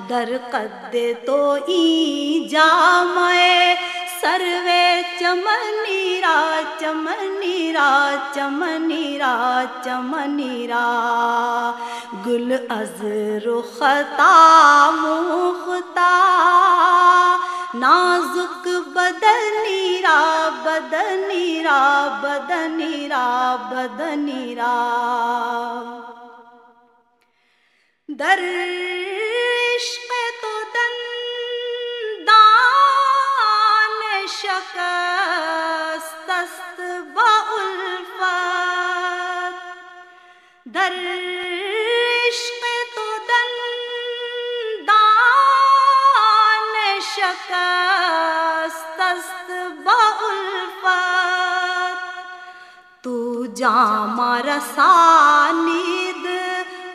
در 0.09 0.31
قد 0.53 0.95
تو 1.25 1.41
ای 1.67 2.47
جامع 2.51 3.75
سروے 4.21 4.85
چمنی 5.19 6.21
را 6.25 6.39
چمنی 6.81 7.73
را 7.73 7.91
چمنی 8.35 9.19
را 9.19 9.35
چمنی 9.85 10.67
را 10.67 11.73
گل 12.25 12.57
از 12.69 13.01
رختا 13.45 14.91
مختا 15.01 16.15
نازک 17.79 18.65
بدنی 18.95 20.01
را 20.01 20.51
بدنی 20.65 21.63
را 21.63 22.09
بدنی 22.23 23.09
را 23.09 23.57
بدنی 23.71 24.55
را۔ 24.55 26.05
در 28.17 28.39
عشق 28.39 30.09
تو 30.41 30.53
دندان 30.75 32.35
شکست 34.27 36.29
است 36.29 36.77
با 37.15 37.31
الفت۔ 37.57 38.15
در 40.73 40.91
تو 53.65 53.71
جام 53.71 54.19
رسانید 54.45 56.25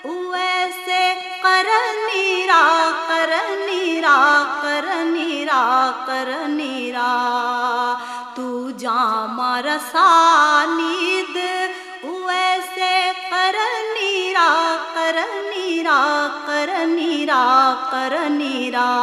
ویسے 0.04 1.06
کرنی 1.44 2.46
را 2.50 2.66
کرنی 3.09 4.00
را 4.04 4.20
کرنی 4.62 5.44
را 5.46 5.64
کرنی 6.06 6.92
را 6.92 7.16
تو 8.37 8.70
جام 8.85 9.40
رسانید 9.66 11.37
ویسے 12.04 12.94
کرنی 13.33 14.14
را 14.38 14.54
کرنی 14.94 15.83
را 15.90 16.00
کرنی 16.46 17.26
را 17.26 17.76
کرنی 17.92 18.70
را 18.70 18.94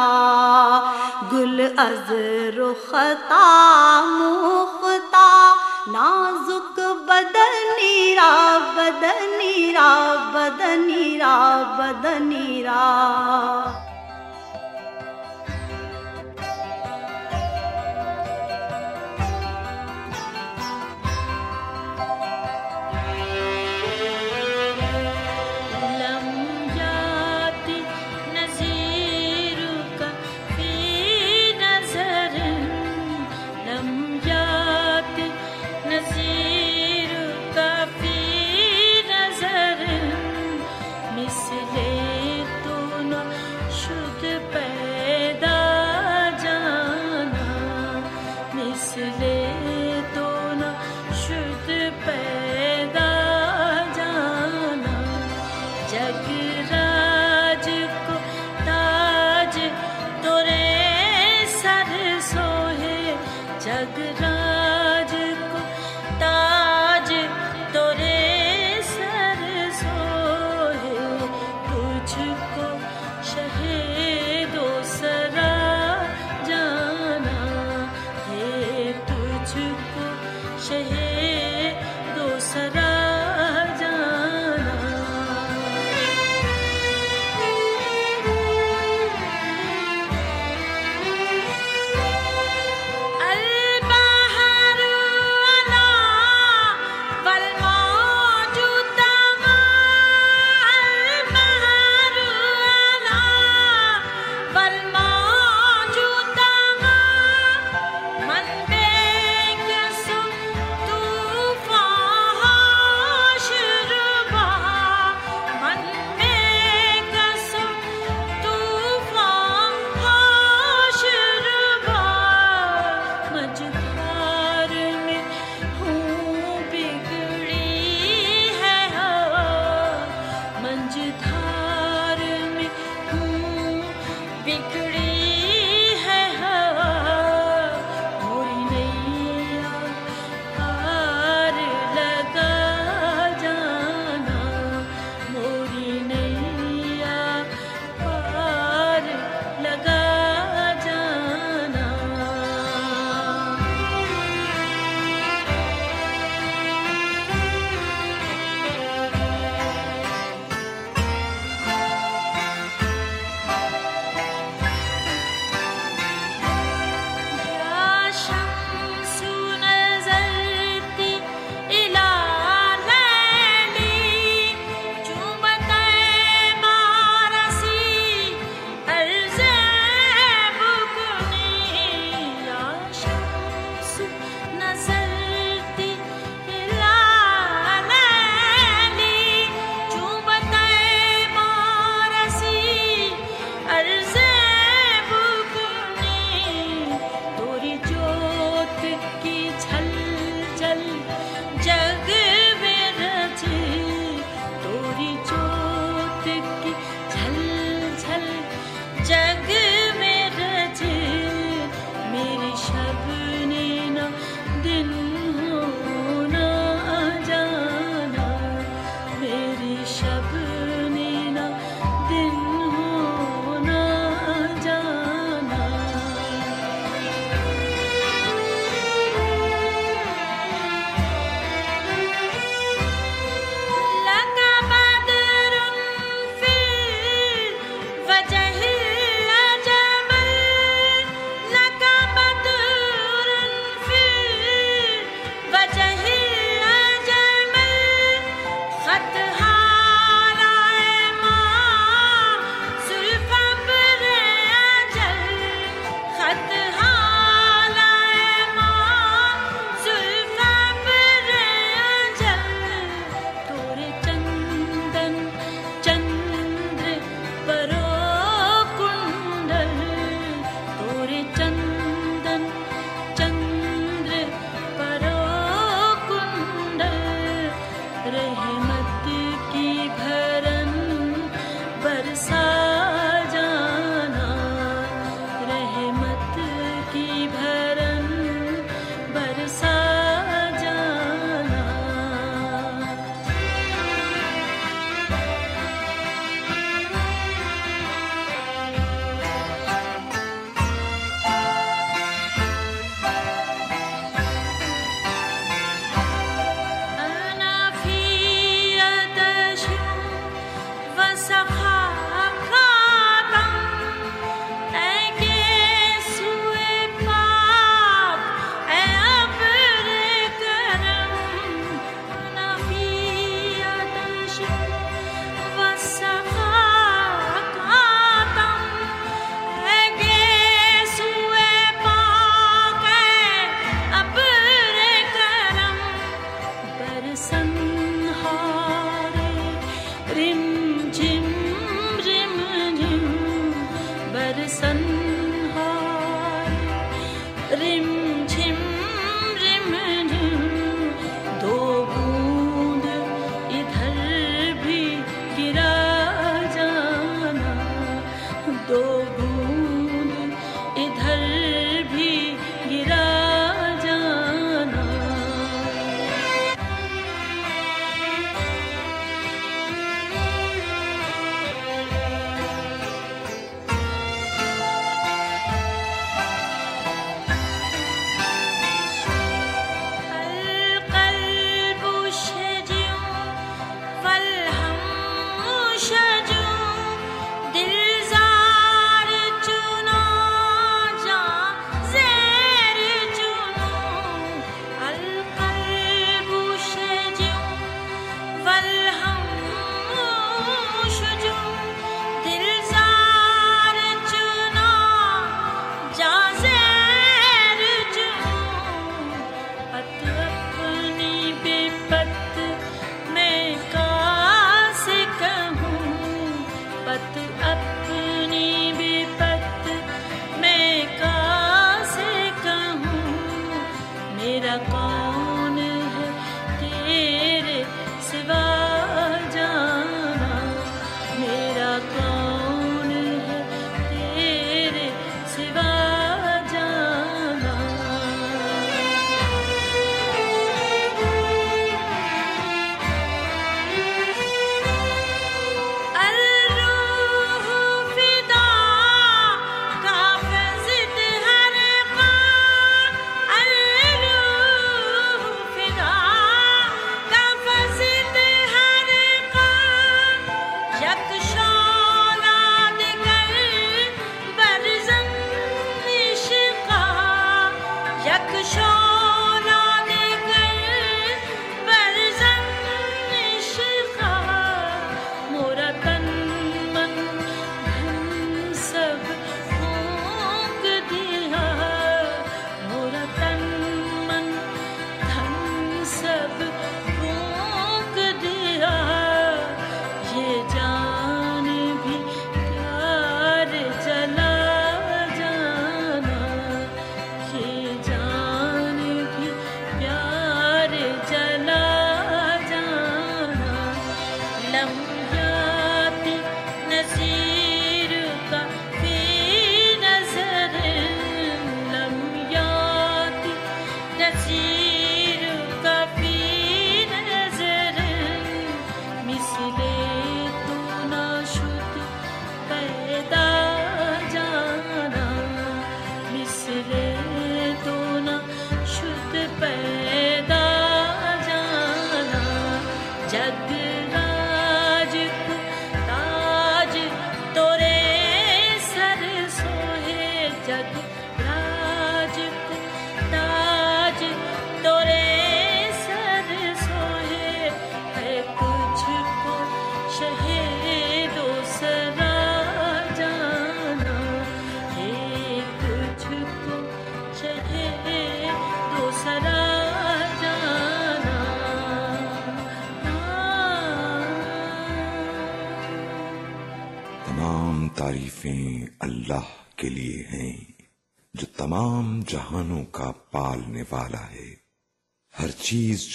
گل 1.32 1.68
از 1.76 2.12
رختا 2.56 3.46
مختا 4.18 5.57
نازک 5.92 6.76
بدنی 7.08 8.14
را 8.16 8.60
بدنی 8.76 9.72
را 9.72 10.16
بدنی 10.34 11.18
را 11.18 11.64
بدنی 11.78 12.62
را۔ 12.62 13.87
مثل 41.28 41.56
تو 41.74 41.87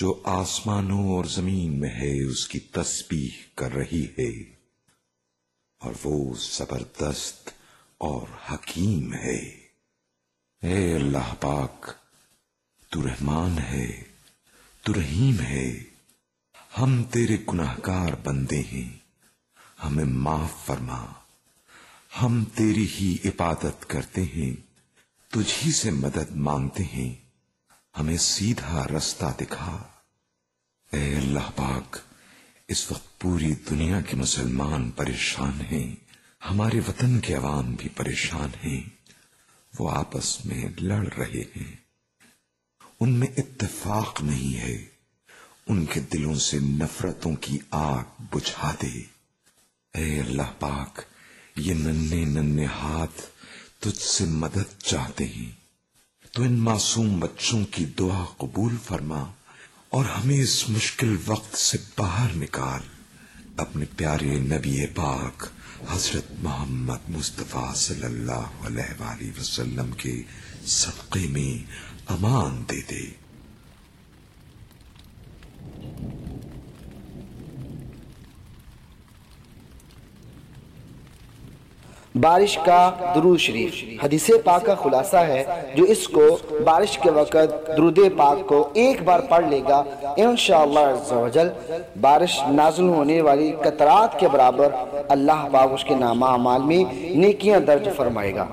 جو 0.04 0.22
آسمانوں 0.24 1.10
اور 1.10 1.26
زمین 1.26 1.80
میں 1.80 1.90
ہے، 1.90 2.24
اس 2.24 2.48
کی 2.48 2.60
تسبیح 2.60 3.30
کر 3.56 3.74
رہی 3.74 4.06
ہے۔ 4.06 4.56
اور 5.80 5.94
وہ 6.04 6.36
زبردست 6.36 7.50
اور 7.98 8.28
حکیم 8.52 9.14
ہے۔ 9.14 9.38
اے 10.62 10.96
اللہ 10.96 11.34
پاک، 11.40 11.92
تو 12.90 13.08
رحمان 13.08 13.58
ہے، 13.58 14.04
تو 14.84 14.94
رحیم 14.94 15.40
ہے۔ 15.40 15.84
ہم 16.82 17.04
تیرے 17.04 17.38
گناہگار 17.54 18.14
بندے 18.24 18.62
ہیں، 18.62 18.98
ہمیں 19.84 20.06
معاف 20.06 20.66
فرما۔ 20.66 21.06
ہم 22.22 22.44
تیری 22.56 22.88
ہی 22.88 23.18
عبادت 23.26 23.90
کرتے 23.90 24.24
ہیں 24.24 24.56
تجھی 25.30 25.72
سے 25.72 25.92
مدد 25.92 26.32
مانگتے 26.32 26.84
ہیں۔ 26.84 27.16
ہمیں 28.00 28.18
سیدھا 28.18 28.88
رستہ 28.98 29.26
دکھا۔ 29.40 29.88
اے 30.94 31.16
اللہ 31.16 31.52
پاک، 31.56 31.98
اس 32.68 32.92
وقت 32.92 33.20
پوری 33.20 33.54
دنیا 33.70 34.02
کے 34.02 34.16
مسلمان 34.16 34.92
پریشان 34.92 35.62
ہیں، 35.72 35.96
ہمارے 36.50 36.80
وطن 36.80 37.20
کے 37.20 37.34
عوام 37.34 37.76
بھی 37.80 37.90
پریشان 37.90 38.50
ہیں، 38.66 38.90
وہ 39.80 39.92
آپس 39.92 40.46
میں 40.46 40.66
لڑ 40.82 41.08
رہے 41.18 41.44
ہیں۔ 41.56 41.76
ان 43.00 43.10
میں 43.10 43.28
اتفاق 43.38 44.22
نہیں 44.24 44.58
ہے، 44.58 44.86
ان 45.68 45.86
کے 45.86 46.00
دلوں 46.00 46.36
سے 46.36 46.60
نفرتوں 46.60 47.36
کی 47.36 47.58
آگ 47.72 48.04
بجھا 48.32 48.76
دے۔ 48.82 49.02
اے 49.94 50.20
اللہ 50.20 50.60
پاک، 50.60 51.02
یہ 51.56 51.74
ننے 51.74 52.26
ننے 52.26 52.66
ہاتھ 52.66 53.22
تجھ 53.80 54.02
سے 54.02 54.26
مدد 54.26 54.82
چاہتے 54.82 55.26
ہیں۔ 55.26 55.52
تو 56.32 56.44
ان 56.44 56.54
معصوم 56.54 57.20
بچوں 57.20 57.66
کی 57.72 57.86
دعا 57.86 58.26
قبول 58.38 58.76
فرما۔ 58.84 59.32
اور 59.94 60.06
ہمیں 60.06 60.42
اس 60.42 60.70
مشکل 60.70 61.18
وقت 61.26 61.58
سے 61.58 61.78
باہر 61.98 62.28
نکال 62.36 62.82
اپنے 63.58 63.86
پیارے 63.98 64.40
نبی 64.40 64.86
پاک 64.88 65.44
حضرت 65.90 66.32
محمد 66.40 67.10
مصطفیٰ 67.10 67.76
صلی 67.76 68.04
اللہ 68.04 68.66
علیہ 68.66 69.02
وآلہ 69.02 69.40
وسلم 69.40 69.92
کے 69.92 70.22
صدقے 70.66 71.28
میں 71.30 71.72
امان 72.08 72.64
دے 72.70 72.82
دے۔ 72.90 73.23
بارش 82.16 82.60
کا 82.66 82.92
درود 83.16 83.40
شریف۔ 83.40 84.04
حدیث 84.04 84.30
پاک 84.44 84.66
کا 84.66 84.76
خلاصہ 84.76 85.18
ہے، 85.18 85.44
جو 85.76 85.84
اس 85.84 86.08
کو 86.08 86.38
بارش 86.64 86.98
کے 86.98 87.12
وقت 87.12 87.38
درود 87.68 88.00
پاک 88.18 88.48
کو 88.48 88.70
ایک 88.74 89.04
بار 89.04 89.20
پڑھ 89.20 89.46
لے 89.46 89.62
گا، 89.70 89.84
انشاءاللہ 90.18 90.80
عز 90.80 91.12
و 91.12 91.28
جل۔ 91.34 91.50
بارش 92.02 92.40
نازل 92.48 92.88
ہونے 92.88 93.22
والی 93.22 93.52
قطرات 93.62 94.20
کے 94.20 94.28
برابر 94.28 94.70
اللہ 95.10 95.48
پاک 95.52 95.74
اس 95.74 95.84
کے 95.84 95.96
نامہ 95.96 96.26
اعمال 96.26 96.62
میں 96.62 96.84
نیکیاں 97.18 97.60
درج 97.60 97.90
فرمائے 97.96 98.36
گا۔ 98.36 98.46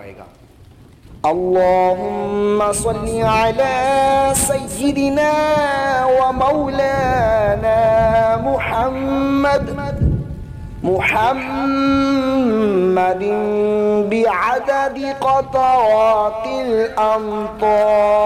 اللهم 1.23 2.73
صل 2.75 3.23
على 3.23 3.75
سيدنا 4.37 5.33
ومولانا 6.07 7.79
محمد۔ 8.45 10.10
محمد 10.83 11.72
بعدد 14.11 14.99
قطرات 15.20 16.47
الأمطار. 16.47 18.20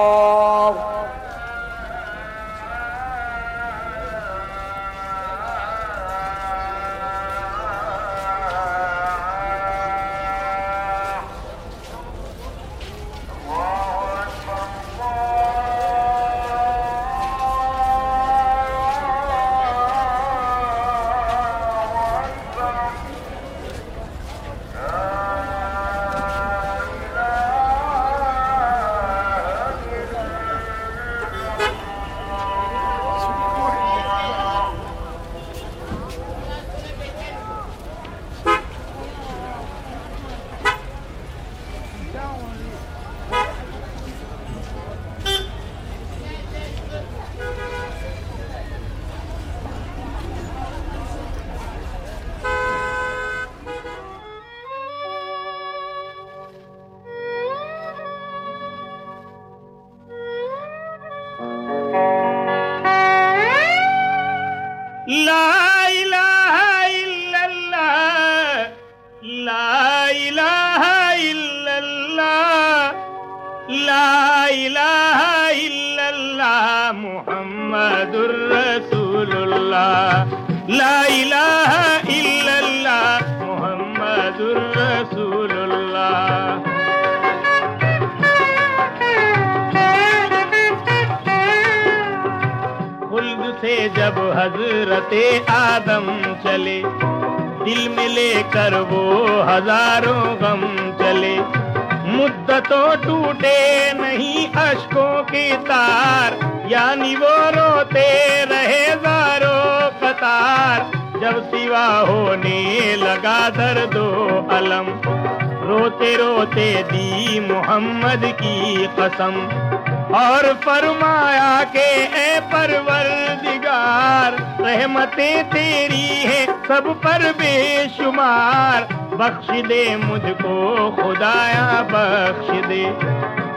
تیری 126.05 126.46
سب 126.66 126.82
پر 127.02 127.20
بے 127.38 127.84
شمار، 127.96 128.92
بخش 129.14 129.50
دے 129.68 129.96
مجھ 129.96 130.42
کو، 130.42 130.90
خدایا 130.96 131.82
بخش 131.90 132.68
دے۔ 132.68 132.84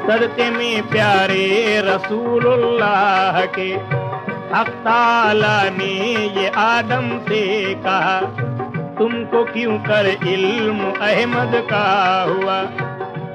صدقے 0.06 0.50
میں 0.50 0.92
پیارے 0.92 1.80
رسول 1.82 2.48
اللہ 2.48 3.42
کے۔ 3.56 3.76
حق 4.52 4.84
تعالی 4.84 5.70
نے 5.78 6.14
یہ 6.42 6.50
آدم 6.54 7.18
سے 7.28 7.74
کہا، 7.84 8.20
تم 8.98 9.26
کو 9.26 9.46
کیوں 9.54 9.78
کر 9.88 10.06
علم 10.26 10.92
احمد 11.02 11.70
کا 11.70 12.26
ہوا؟ 12.30 12.64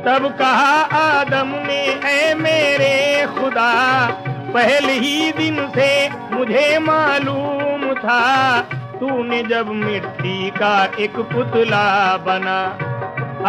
تب 0.05 0.39
کہا 0.39 0.87
آدم 0.91 1.55
نے، 1.67 1.95
اے 2.05 2.35
میرے 2.35 3.25
خدا، 3.35 4.09
پہل 4.53 4.89
ہی 4.89 5.31
دن 5.39 5.57
سے 5.75 6.09
مجھے 6.31 6.79
معلوم 6.79 7.93
تھا۔ 8.01 8.63
تو 9.03 9.23
نے 9.25 9.41
جب 9.43 9.69
مٹی 9.69 10.51
کا 10.59 10.75
ایک 10.97 11.15
پتلا 11.31 12.17
بنا 12.25 12.59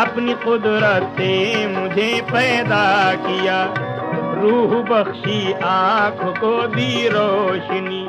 اپنی 0.02 0.34
قدرت 0.44 1.04
سے 1.18 1.34
مجھے 1.72 2.10
پیدا 2.32 2.86
کیا 3.26 3.58
روح 4.36 4.74
بخشی 4.88 5.54
آنکھ 5.66 6.24
کو 6.40 6.56
دی 6.76 7.10
روشنی 7.10 8.06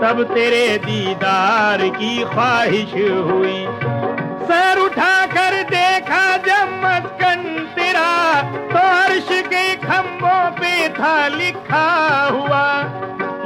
تب 0.00 0.22
تیرے 0.34 0.66
دیدار 0.86 1.86
کی 1.98 2.12
خواہش 2.32 2.94
ہوئی 3.28 3.64
سر 4.48 4.82
اٹھا 4.84 5.14
کر 5.34 5.54
دیکھا 5.70 6.24
جب 6.46 6.72
مسکن 6.82 7.46
تیرا 7.74 8.10
تو 8.72 8.86
عرش 8.88 9.32
کے 9.50 9.66
کھمبوں 9.82 10.40
پہ 10.58 10.76
تھا 10.96 11.16
لکھا 11.36 11.86
ہوا 12.30 12.66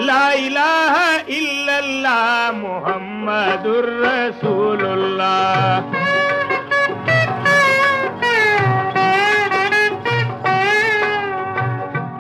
لا 0.01 0.29
الہ 0.29 1.17
الا 1.29 1.77
اللہ 1.77 2.51
محمد 2.55 3.67
الرسول 3.67 4.87
اللہ 4.87 5.81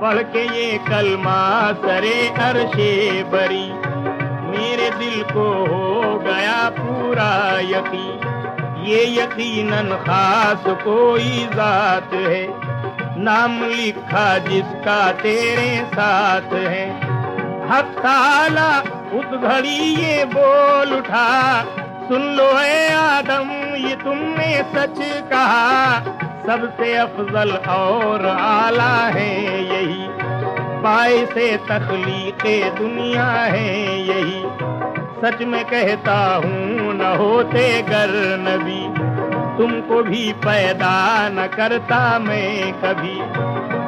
پڑھ 0.00 0.22
کے 0.32 0.46
یہ 0.52 0.78
کلمہ 0.86 1.70
سرے 1.80 2.28
عرشے 2.38 3.22
بری، 3.30 3.72
میرے 4.44 4.90
دل 5.00 5.22
کو 5.32 5.66
ہو 5.70 6.20
گیا 6.24 6.70
پورا 6.76 7.60
یقین۔ 7.68 8.18
یہ 8.76 9.06
یقیناً 9.06 9.90
خاص 10.06 10.68
کوئی 10.84 11.46
ذات 11.56 12.12
ہے۔ 12.12 12.46
نام 13.16 13.64
لکھا 13.64 14.38
جس 14.38 14.74
کا 14.84 15.12
تیرے 15.22 15.82
ساتھ 15.94 16.54
ہے۔ 16.54 17.00
حق 17.70 18.06
اس 19.12 19.32
گھڑی 19.42 19.78
یہ 19.98 20.24
بول 20.32 20.92
اٹھا 20.92 21.26
سن 22.08 22.22
لو 22.36 22.46
اے 22.56 22.86
آدم 22.94 23.50
یہ 23.76 23.94
تم 24.02 24.22
نے 24.38 24.50
سچ 24.72 24.98
کہا 25.28 26.00
سب 26.46 26.64
سے 26.76 26.96
افضل 26.98 27.50
اور 27.68 28.24
آلہ 28.30 28.94
ہے 29.14 29.34
یہی 29.62 30.08
پائے 30.82 31.24
سے 31.34 31.46
تخلیق 31.66 32.44
دنیا 32.78 33.30
ہے 33.46 33.96
یہی 34.06 34.42
سچ 35.20 35.42
میں 35.46 35.62
کہتا 35.70 36.18
ہوں 36.44 36.92
نہ 36.94 37.14
ہوتے 37.18 37.66
گر 37.90 38.16
نبی 38.40 38.84
تم 39.58 39.80
کو 39.88 40.02
بھی 40.02 40.32
پیدا 40.42 40.96
نہ 41.32 41.46
کرتا 41.56 42.02
میں 42.18 42.72
کبھی 42.80 43.18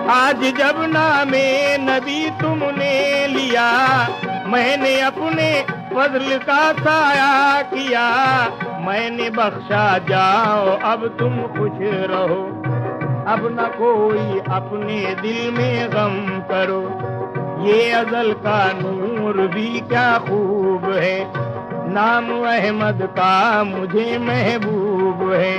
آج 0.08 0.44
جب 0.58 0.86
نام 0.86 1.34
نبی 1.82 2.28
تم 2.38 2.64
نے 2.76 3.26
لیا، 3.28 4.06
میں 4.46 4.76
نے 4.76 5.00
اپنے 5.00 5.62
فضل 5.88 6.36
کا 6.46 6.72
سایہ 6.84 7.60
کیا۔ 7.70 8.10
میں 8.84 9.10
نے 9.10 9.30
بخشا، 9.30 9.98
جاؤ، 10.08 10.76
اب 10.82 11.04
تم 11.18 11.46
خوش 11.58 11.80
رہو۔ 12.10 12.62
اب 13.26 13.48
نہ 13.48 13.60
کوئی 13.78 14.40
اپنے 14.46 15.14
دل 15.22 15.50
میں 15.52 15.88
غم 15.94 16.40
کرو۔ 16.48 16.88
یہ 17.60 17.94
ازل 17.94 18.32
کا 18.42 18.68
نور 18.74 19.34
بھی 19.34 19.80
کیا 19.88 20.18
خوب 20.28 20.92
ہے۔ 20.94 21.24
نام 21.86 22.32
احمد 22.32 23.16
کا 23.16 23.62
مجھے 23.66 24.18
محبوب 24.18 25.32
ہے۔ 25.32 25.58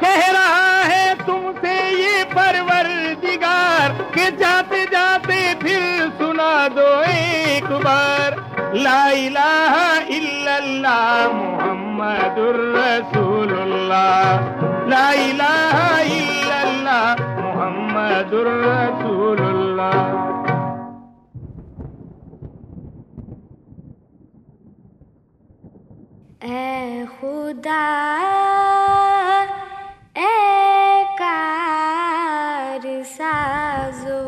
کہہ 0.00 0.30
رہا 0.32 0.82
ہے 0.88 1.12
تم 1.26 1.47
تھے 1.60 1.76
یہ 1.90 2.22
پروردگار 2.34 4.02
کہ 4.14 4.28
جاتے 4.38 4.84
جاتے 4.92 5.40
پھر 5.60 5.82
سنا 6.18 6.52
دو 6.76 6.88
ایک 7.06 7.70
بار۔ 7.84 8.36
لا 8.84 9.02
الہ 9.06 9.74
الا 10.16 10.54
اللہ 10.56 11.28
محمد 11.34 12.38
الرسول 12.38 13.52
اللہ 13.60 14.86
لا 14.88 15.08
الہ 15.10 15.76
الا 16.00 16.60
اللہ 16.60 17.14
محمد 17.38 18.32
الرسول 18.40 19.40
اللہ 19.48 20.26
اے 26.48 27.04
خدا، 27.20 27.84
اے 30.16 30.97
کار 31.18 33.02
سازو۔ 33.02 34.22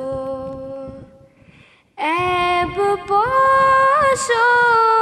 ایب 1.97 2.77
پوشو۔ 3.09 5.00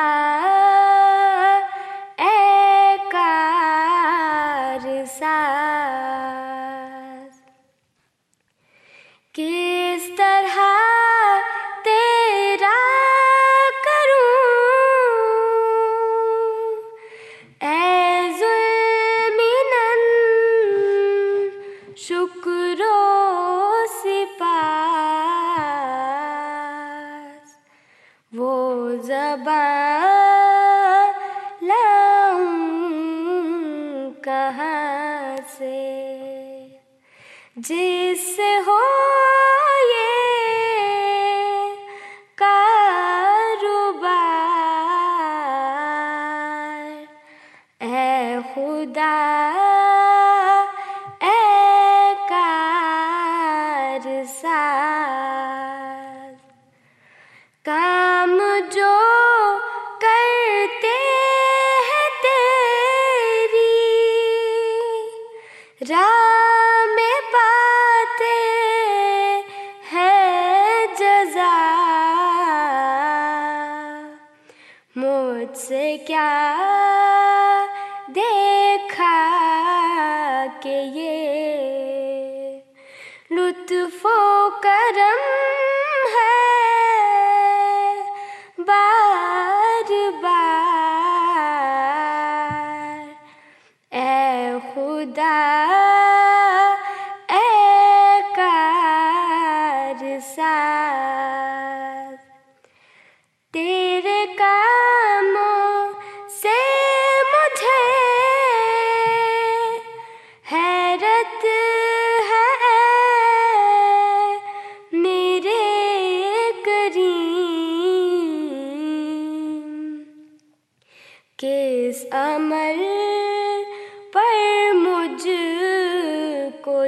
يا 0.00 0.29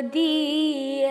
دیا 0.00 1.01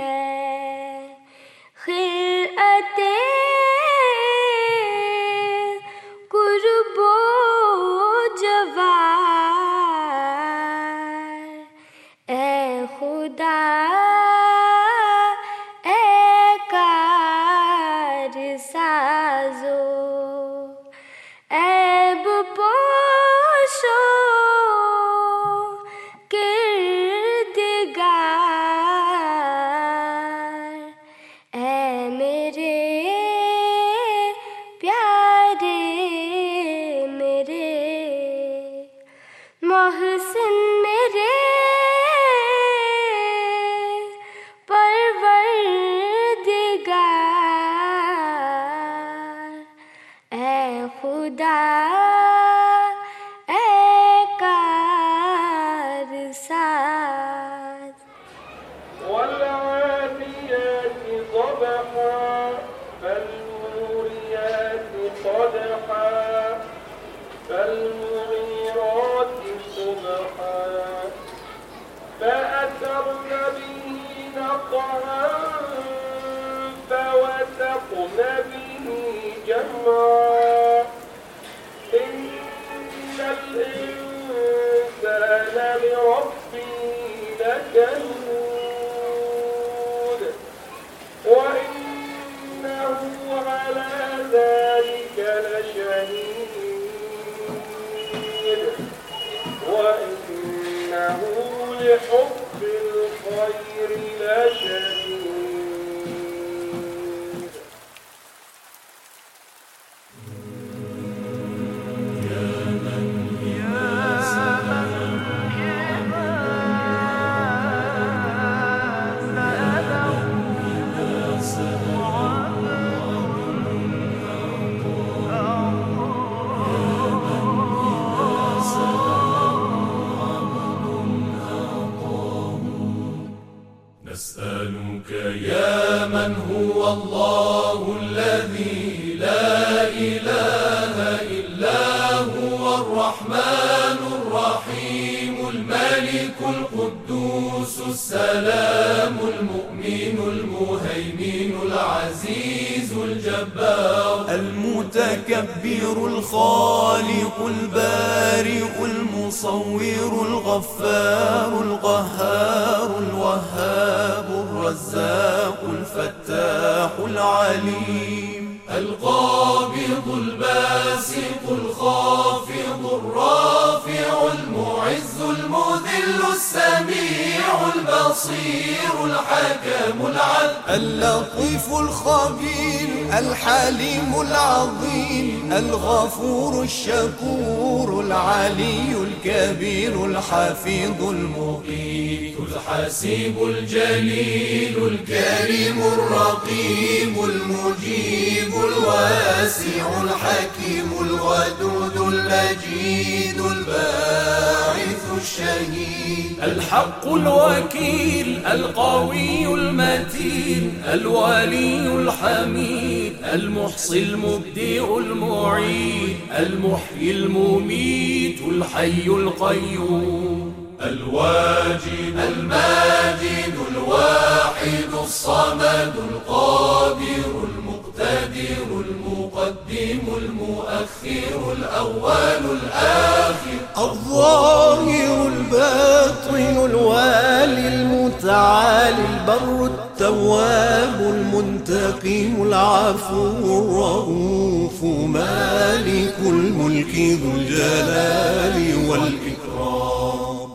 الحفيظ 190.21 191.03
المقيت 191.09 192.35
الحسيب 192.39 193.43
الجليل 193.43 194.77
الكريم 194.87 195.81
الرقيب 195.81 197.23
المجيب 197.23 198.53
الواسع 198.53 200.01
الحكيم 200.03 200.89
الودود 201.01 202.13
المجيد 202.13 203.41
الباعث 203.41 205.03
الشهيد 205.21 206.31
الحق 206.43 207.07
الوكيل 207.07 208.45
القوي 208.45 209.45
المتين 209.53 210.81
الولي 210.93 211.87
الحميد 211.95 213.13
المحصي 213.33 214.03
المبدئ 214.03 214.97
المعيد 214.97 216.15
المحيي 216.39 217.11
المميت 217.11 218.39
الحي 218.47 219.05
القيوم 219.07 220.53
الواجد 220.81 222.15
الماجد 222.17 223.53
الواحد 223.71 224.93
الصمد 225.03 225.93
القادر 226.11 227.47
المقتدر 227.57 228.83
المقدم 229.31 230.15
المؤخر 230.17 231.51
الأول 231.51 232.57
الآخر 232.57 233.59
الظاهر 233.77 235.27
الباطن 235.27 236.65
الوالي 236.65 237.67
المتعالي 237.67 238.97
البر 238.97 239.65
التواب 239.65 241.01
المنتقم 241.01 242.43
العفو 242.47 243.27
الرؤوف 243.59 244.83
مالك 244.83 246.15
الملك 246.19 246.95
ذو 246.95 247.31
الجلال 247.31 248.89
والإكرام 248.89 250.49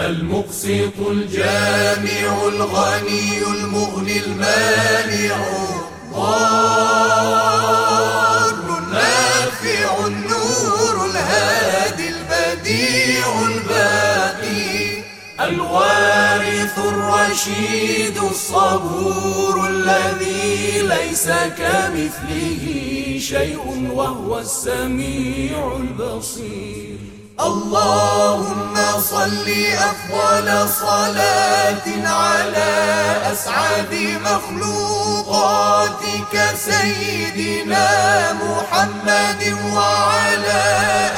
المقسط 0.00 0.98
الجامع 1.10 2.48
الغني 2.48 3.42
المغني 3.54 4.20
المانع. 4.26 5.36
ضار 6.12 7.91
الوارث 15.52 16.76
الرشيد 16.78 18.16
الصبور 18.30 19.54
الذي 19.68 20.82
ليس 20.82 21.26
كمثله 21.58 22.64
شيء 23.20 23.64
وهو 23.94 24.38
السميع 24.38 25.76
البصير. 25.76 26.98
اللهم 27.40 28.74
صل 29.00 29.48
أفضل 29.90 30.68
صلاة 30.68 31.86
على 32.06 32.72
أسعد 33.32 33.92
مخلوقاتك 34.28 35.54
سيدنا 36.70 37.88
محمد 38.32 39.42
وعلى 39.74 40.62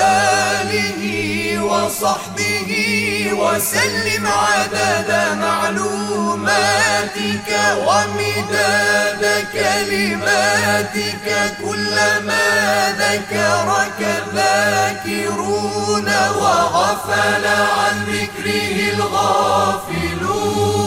آله 0.01 1.03
وصحبه 1.75 2.70
وسلم 3.33 4.27
عدد 4.27 5.11
معلوماتك 5.41 6.68
ومداد 7.87 9.22
كلماتك 9.53 11.27
كلما 11.62 12.49
ذكرك 12.99 14.01
الذاكرون 14.27 16.09
وغفل 16.39 17.45
عن 17.47 17.95
ذكره 18.05 18.77
الغافلون. 18.95 20.84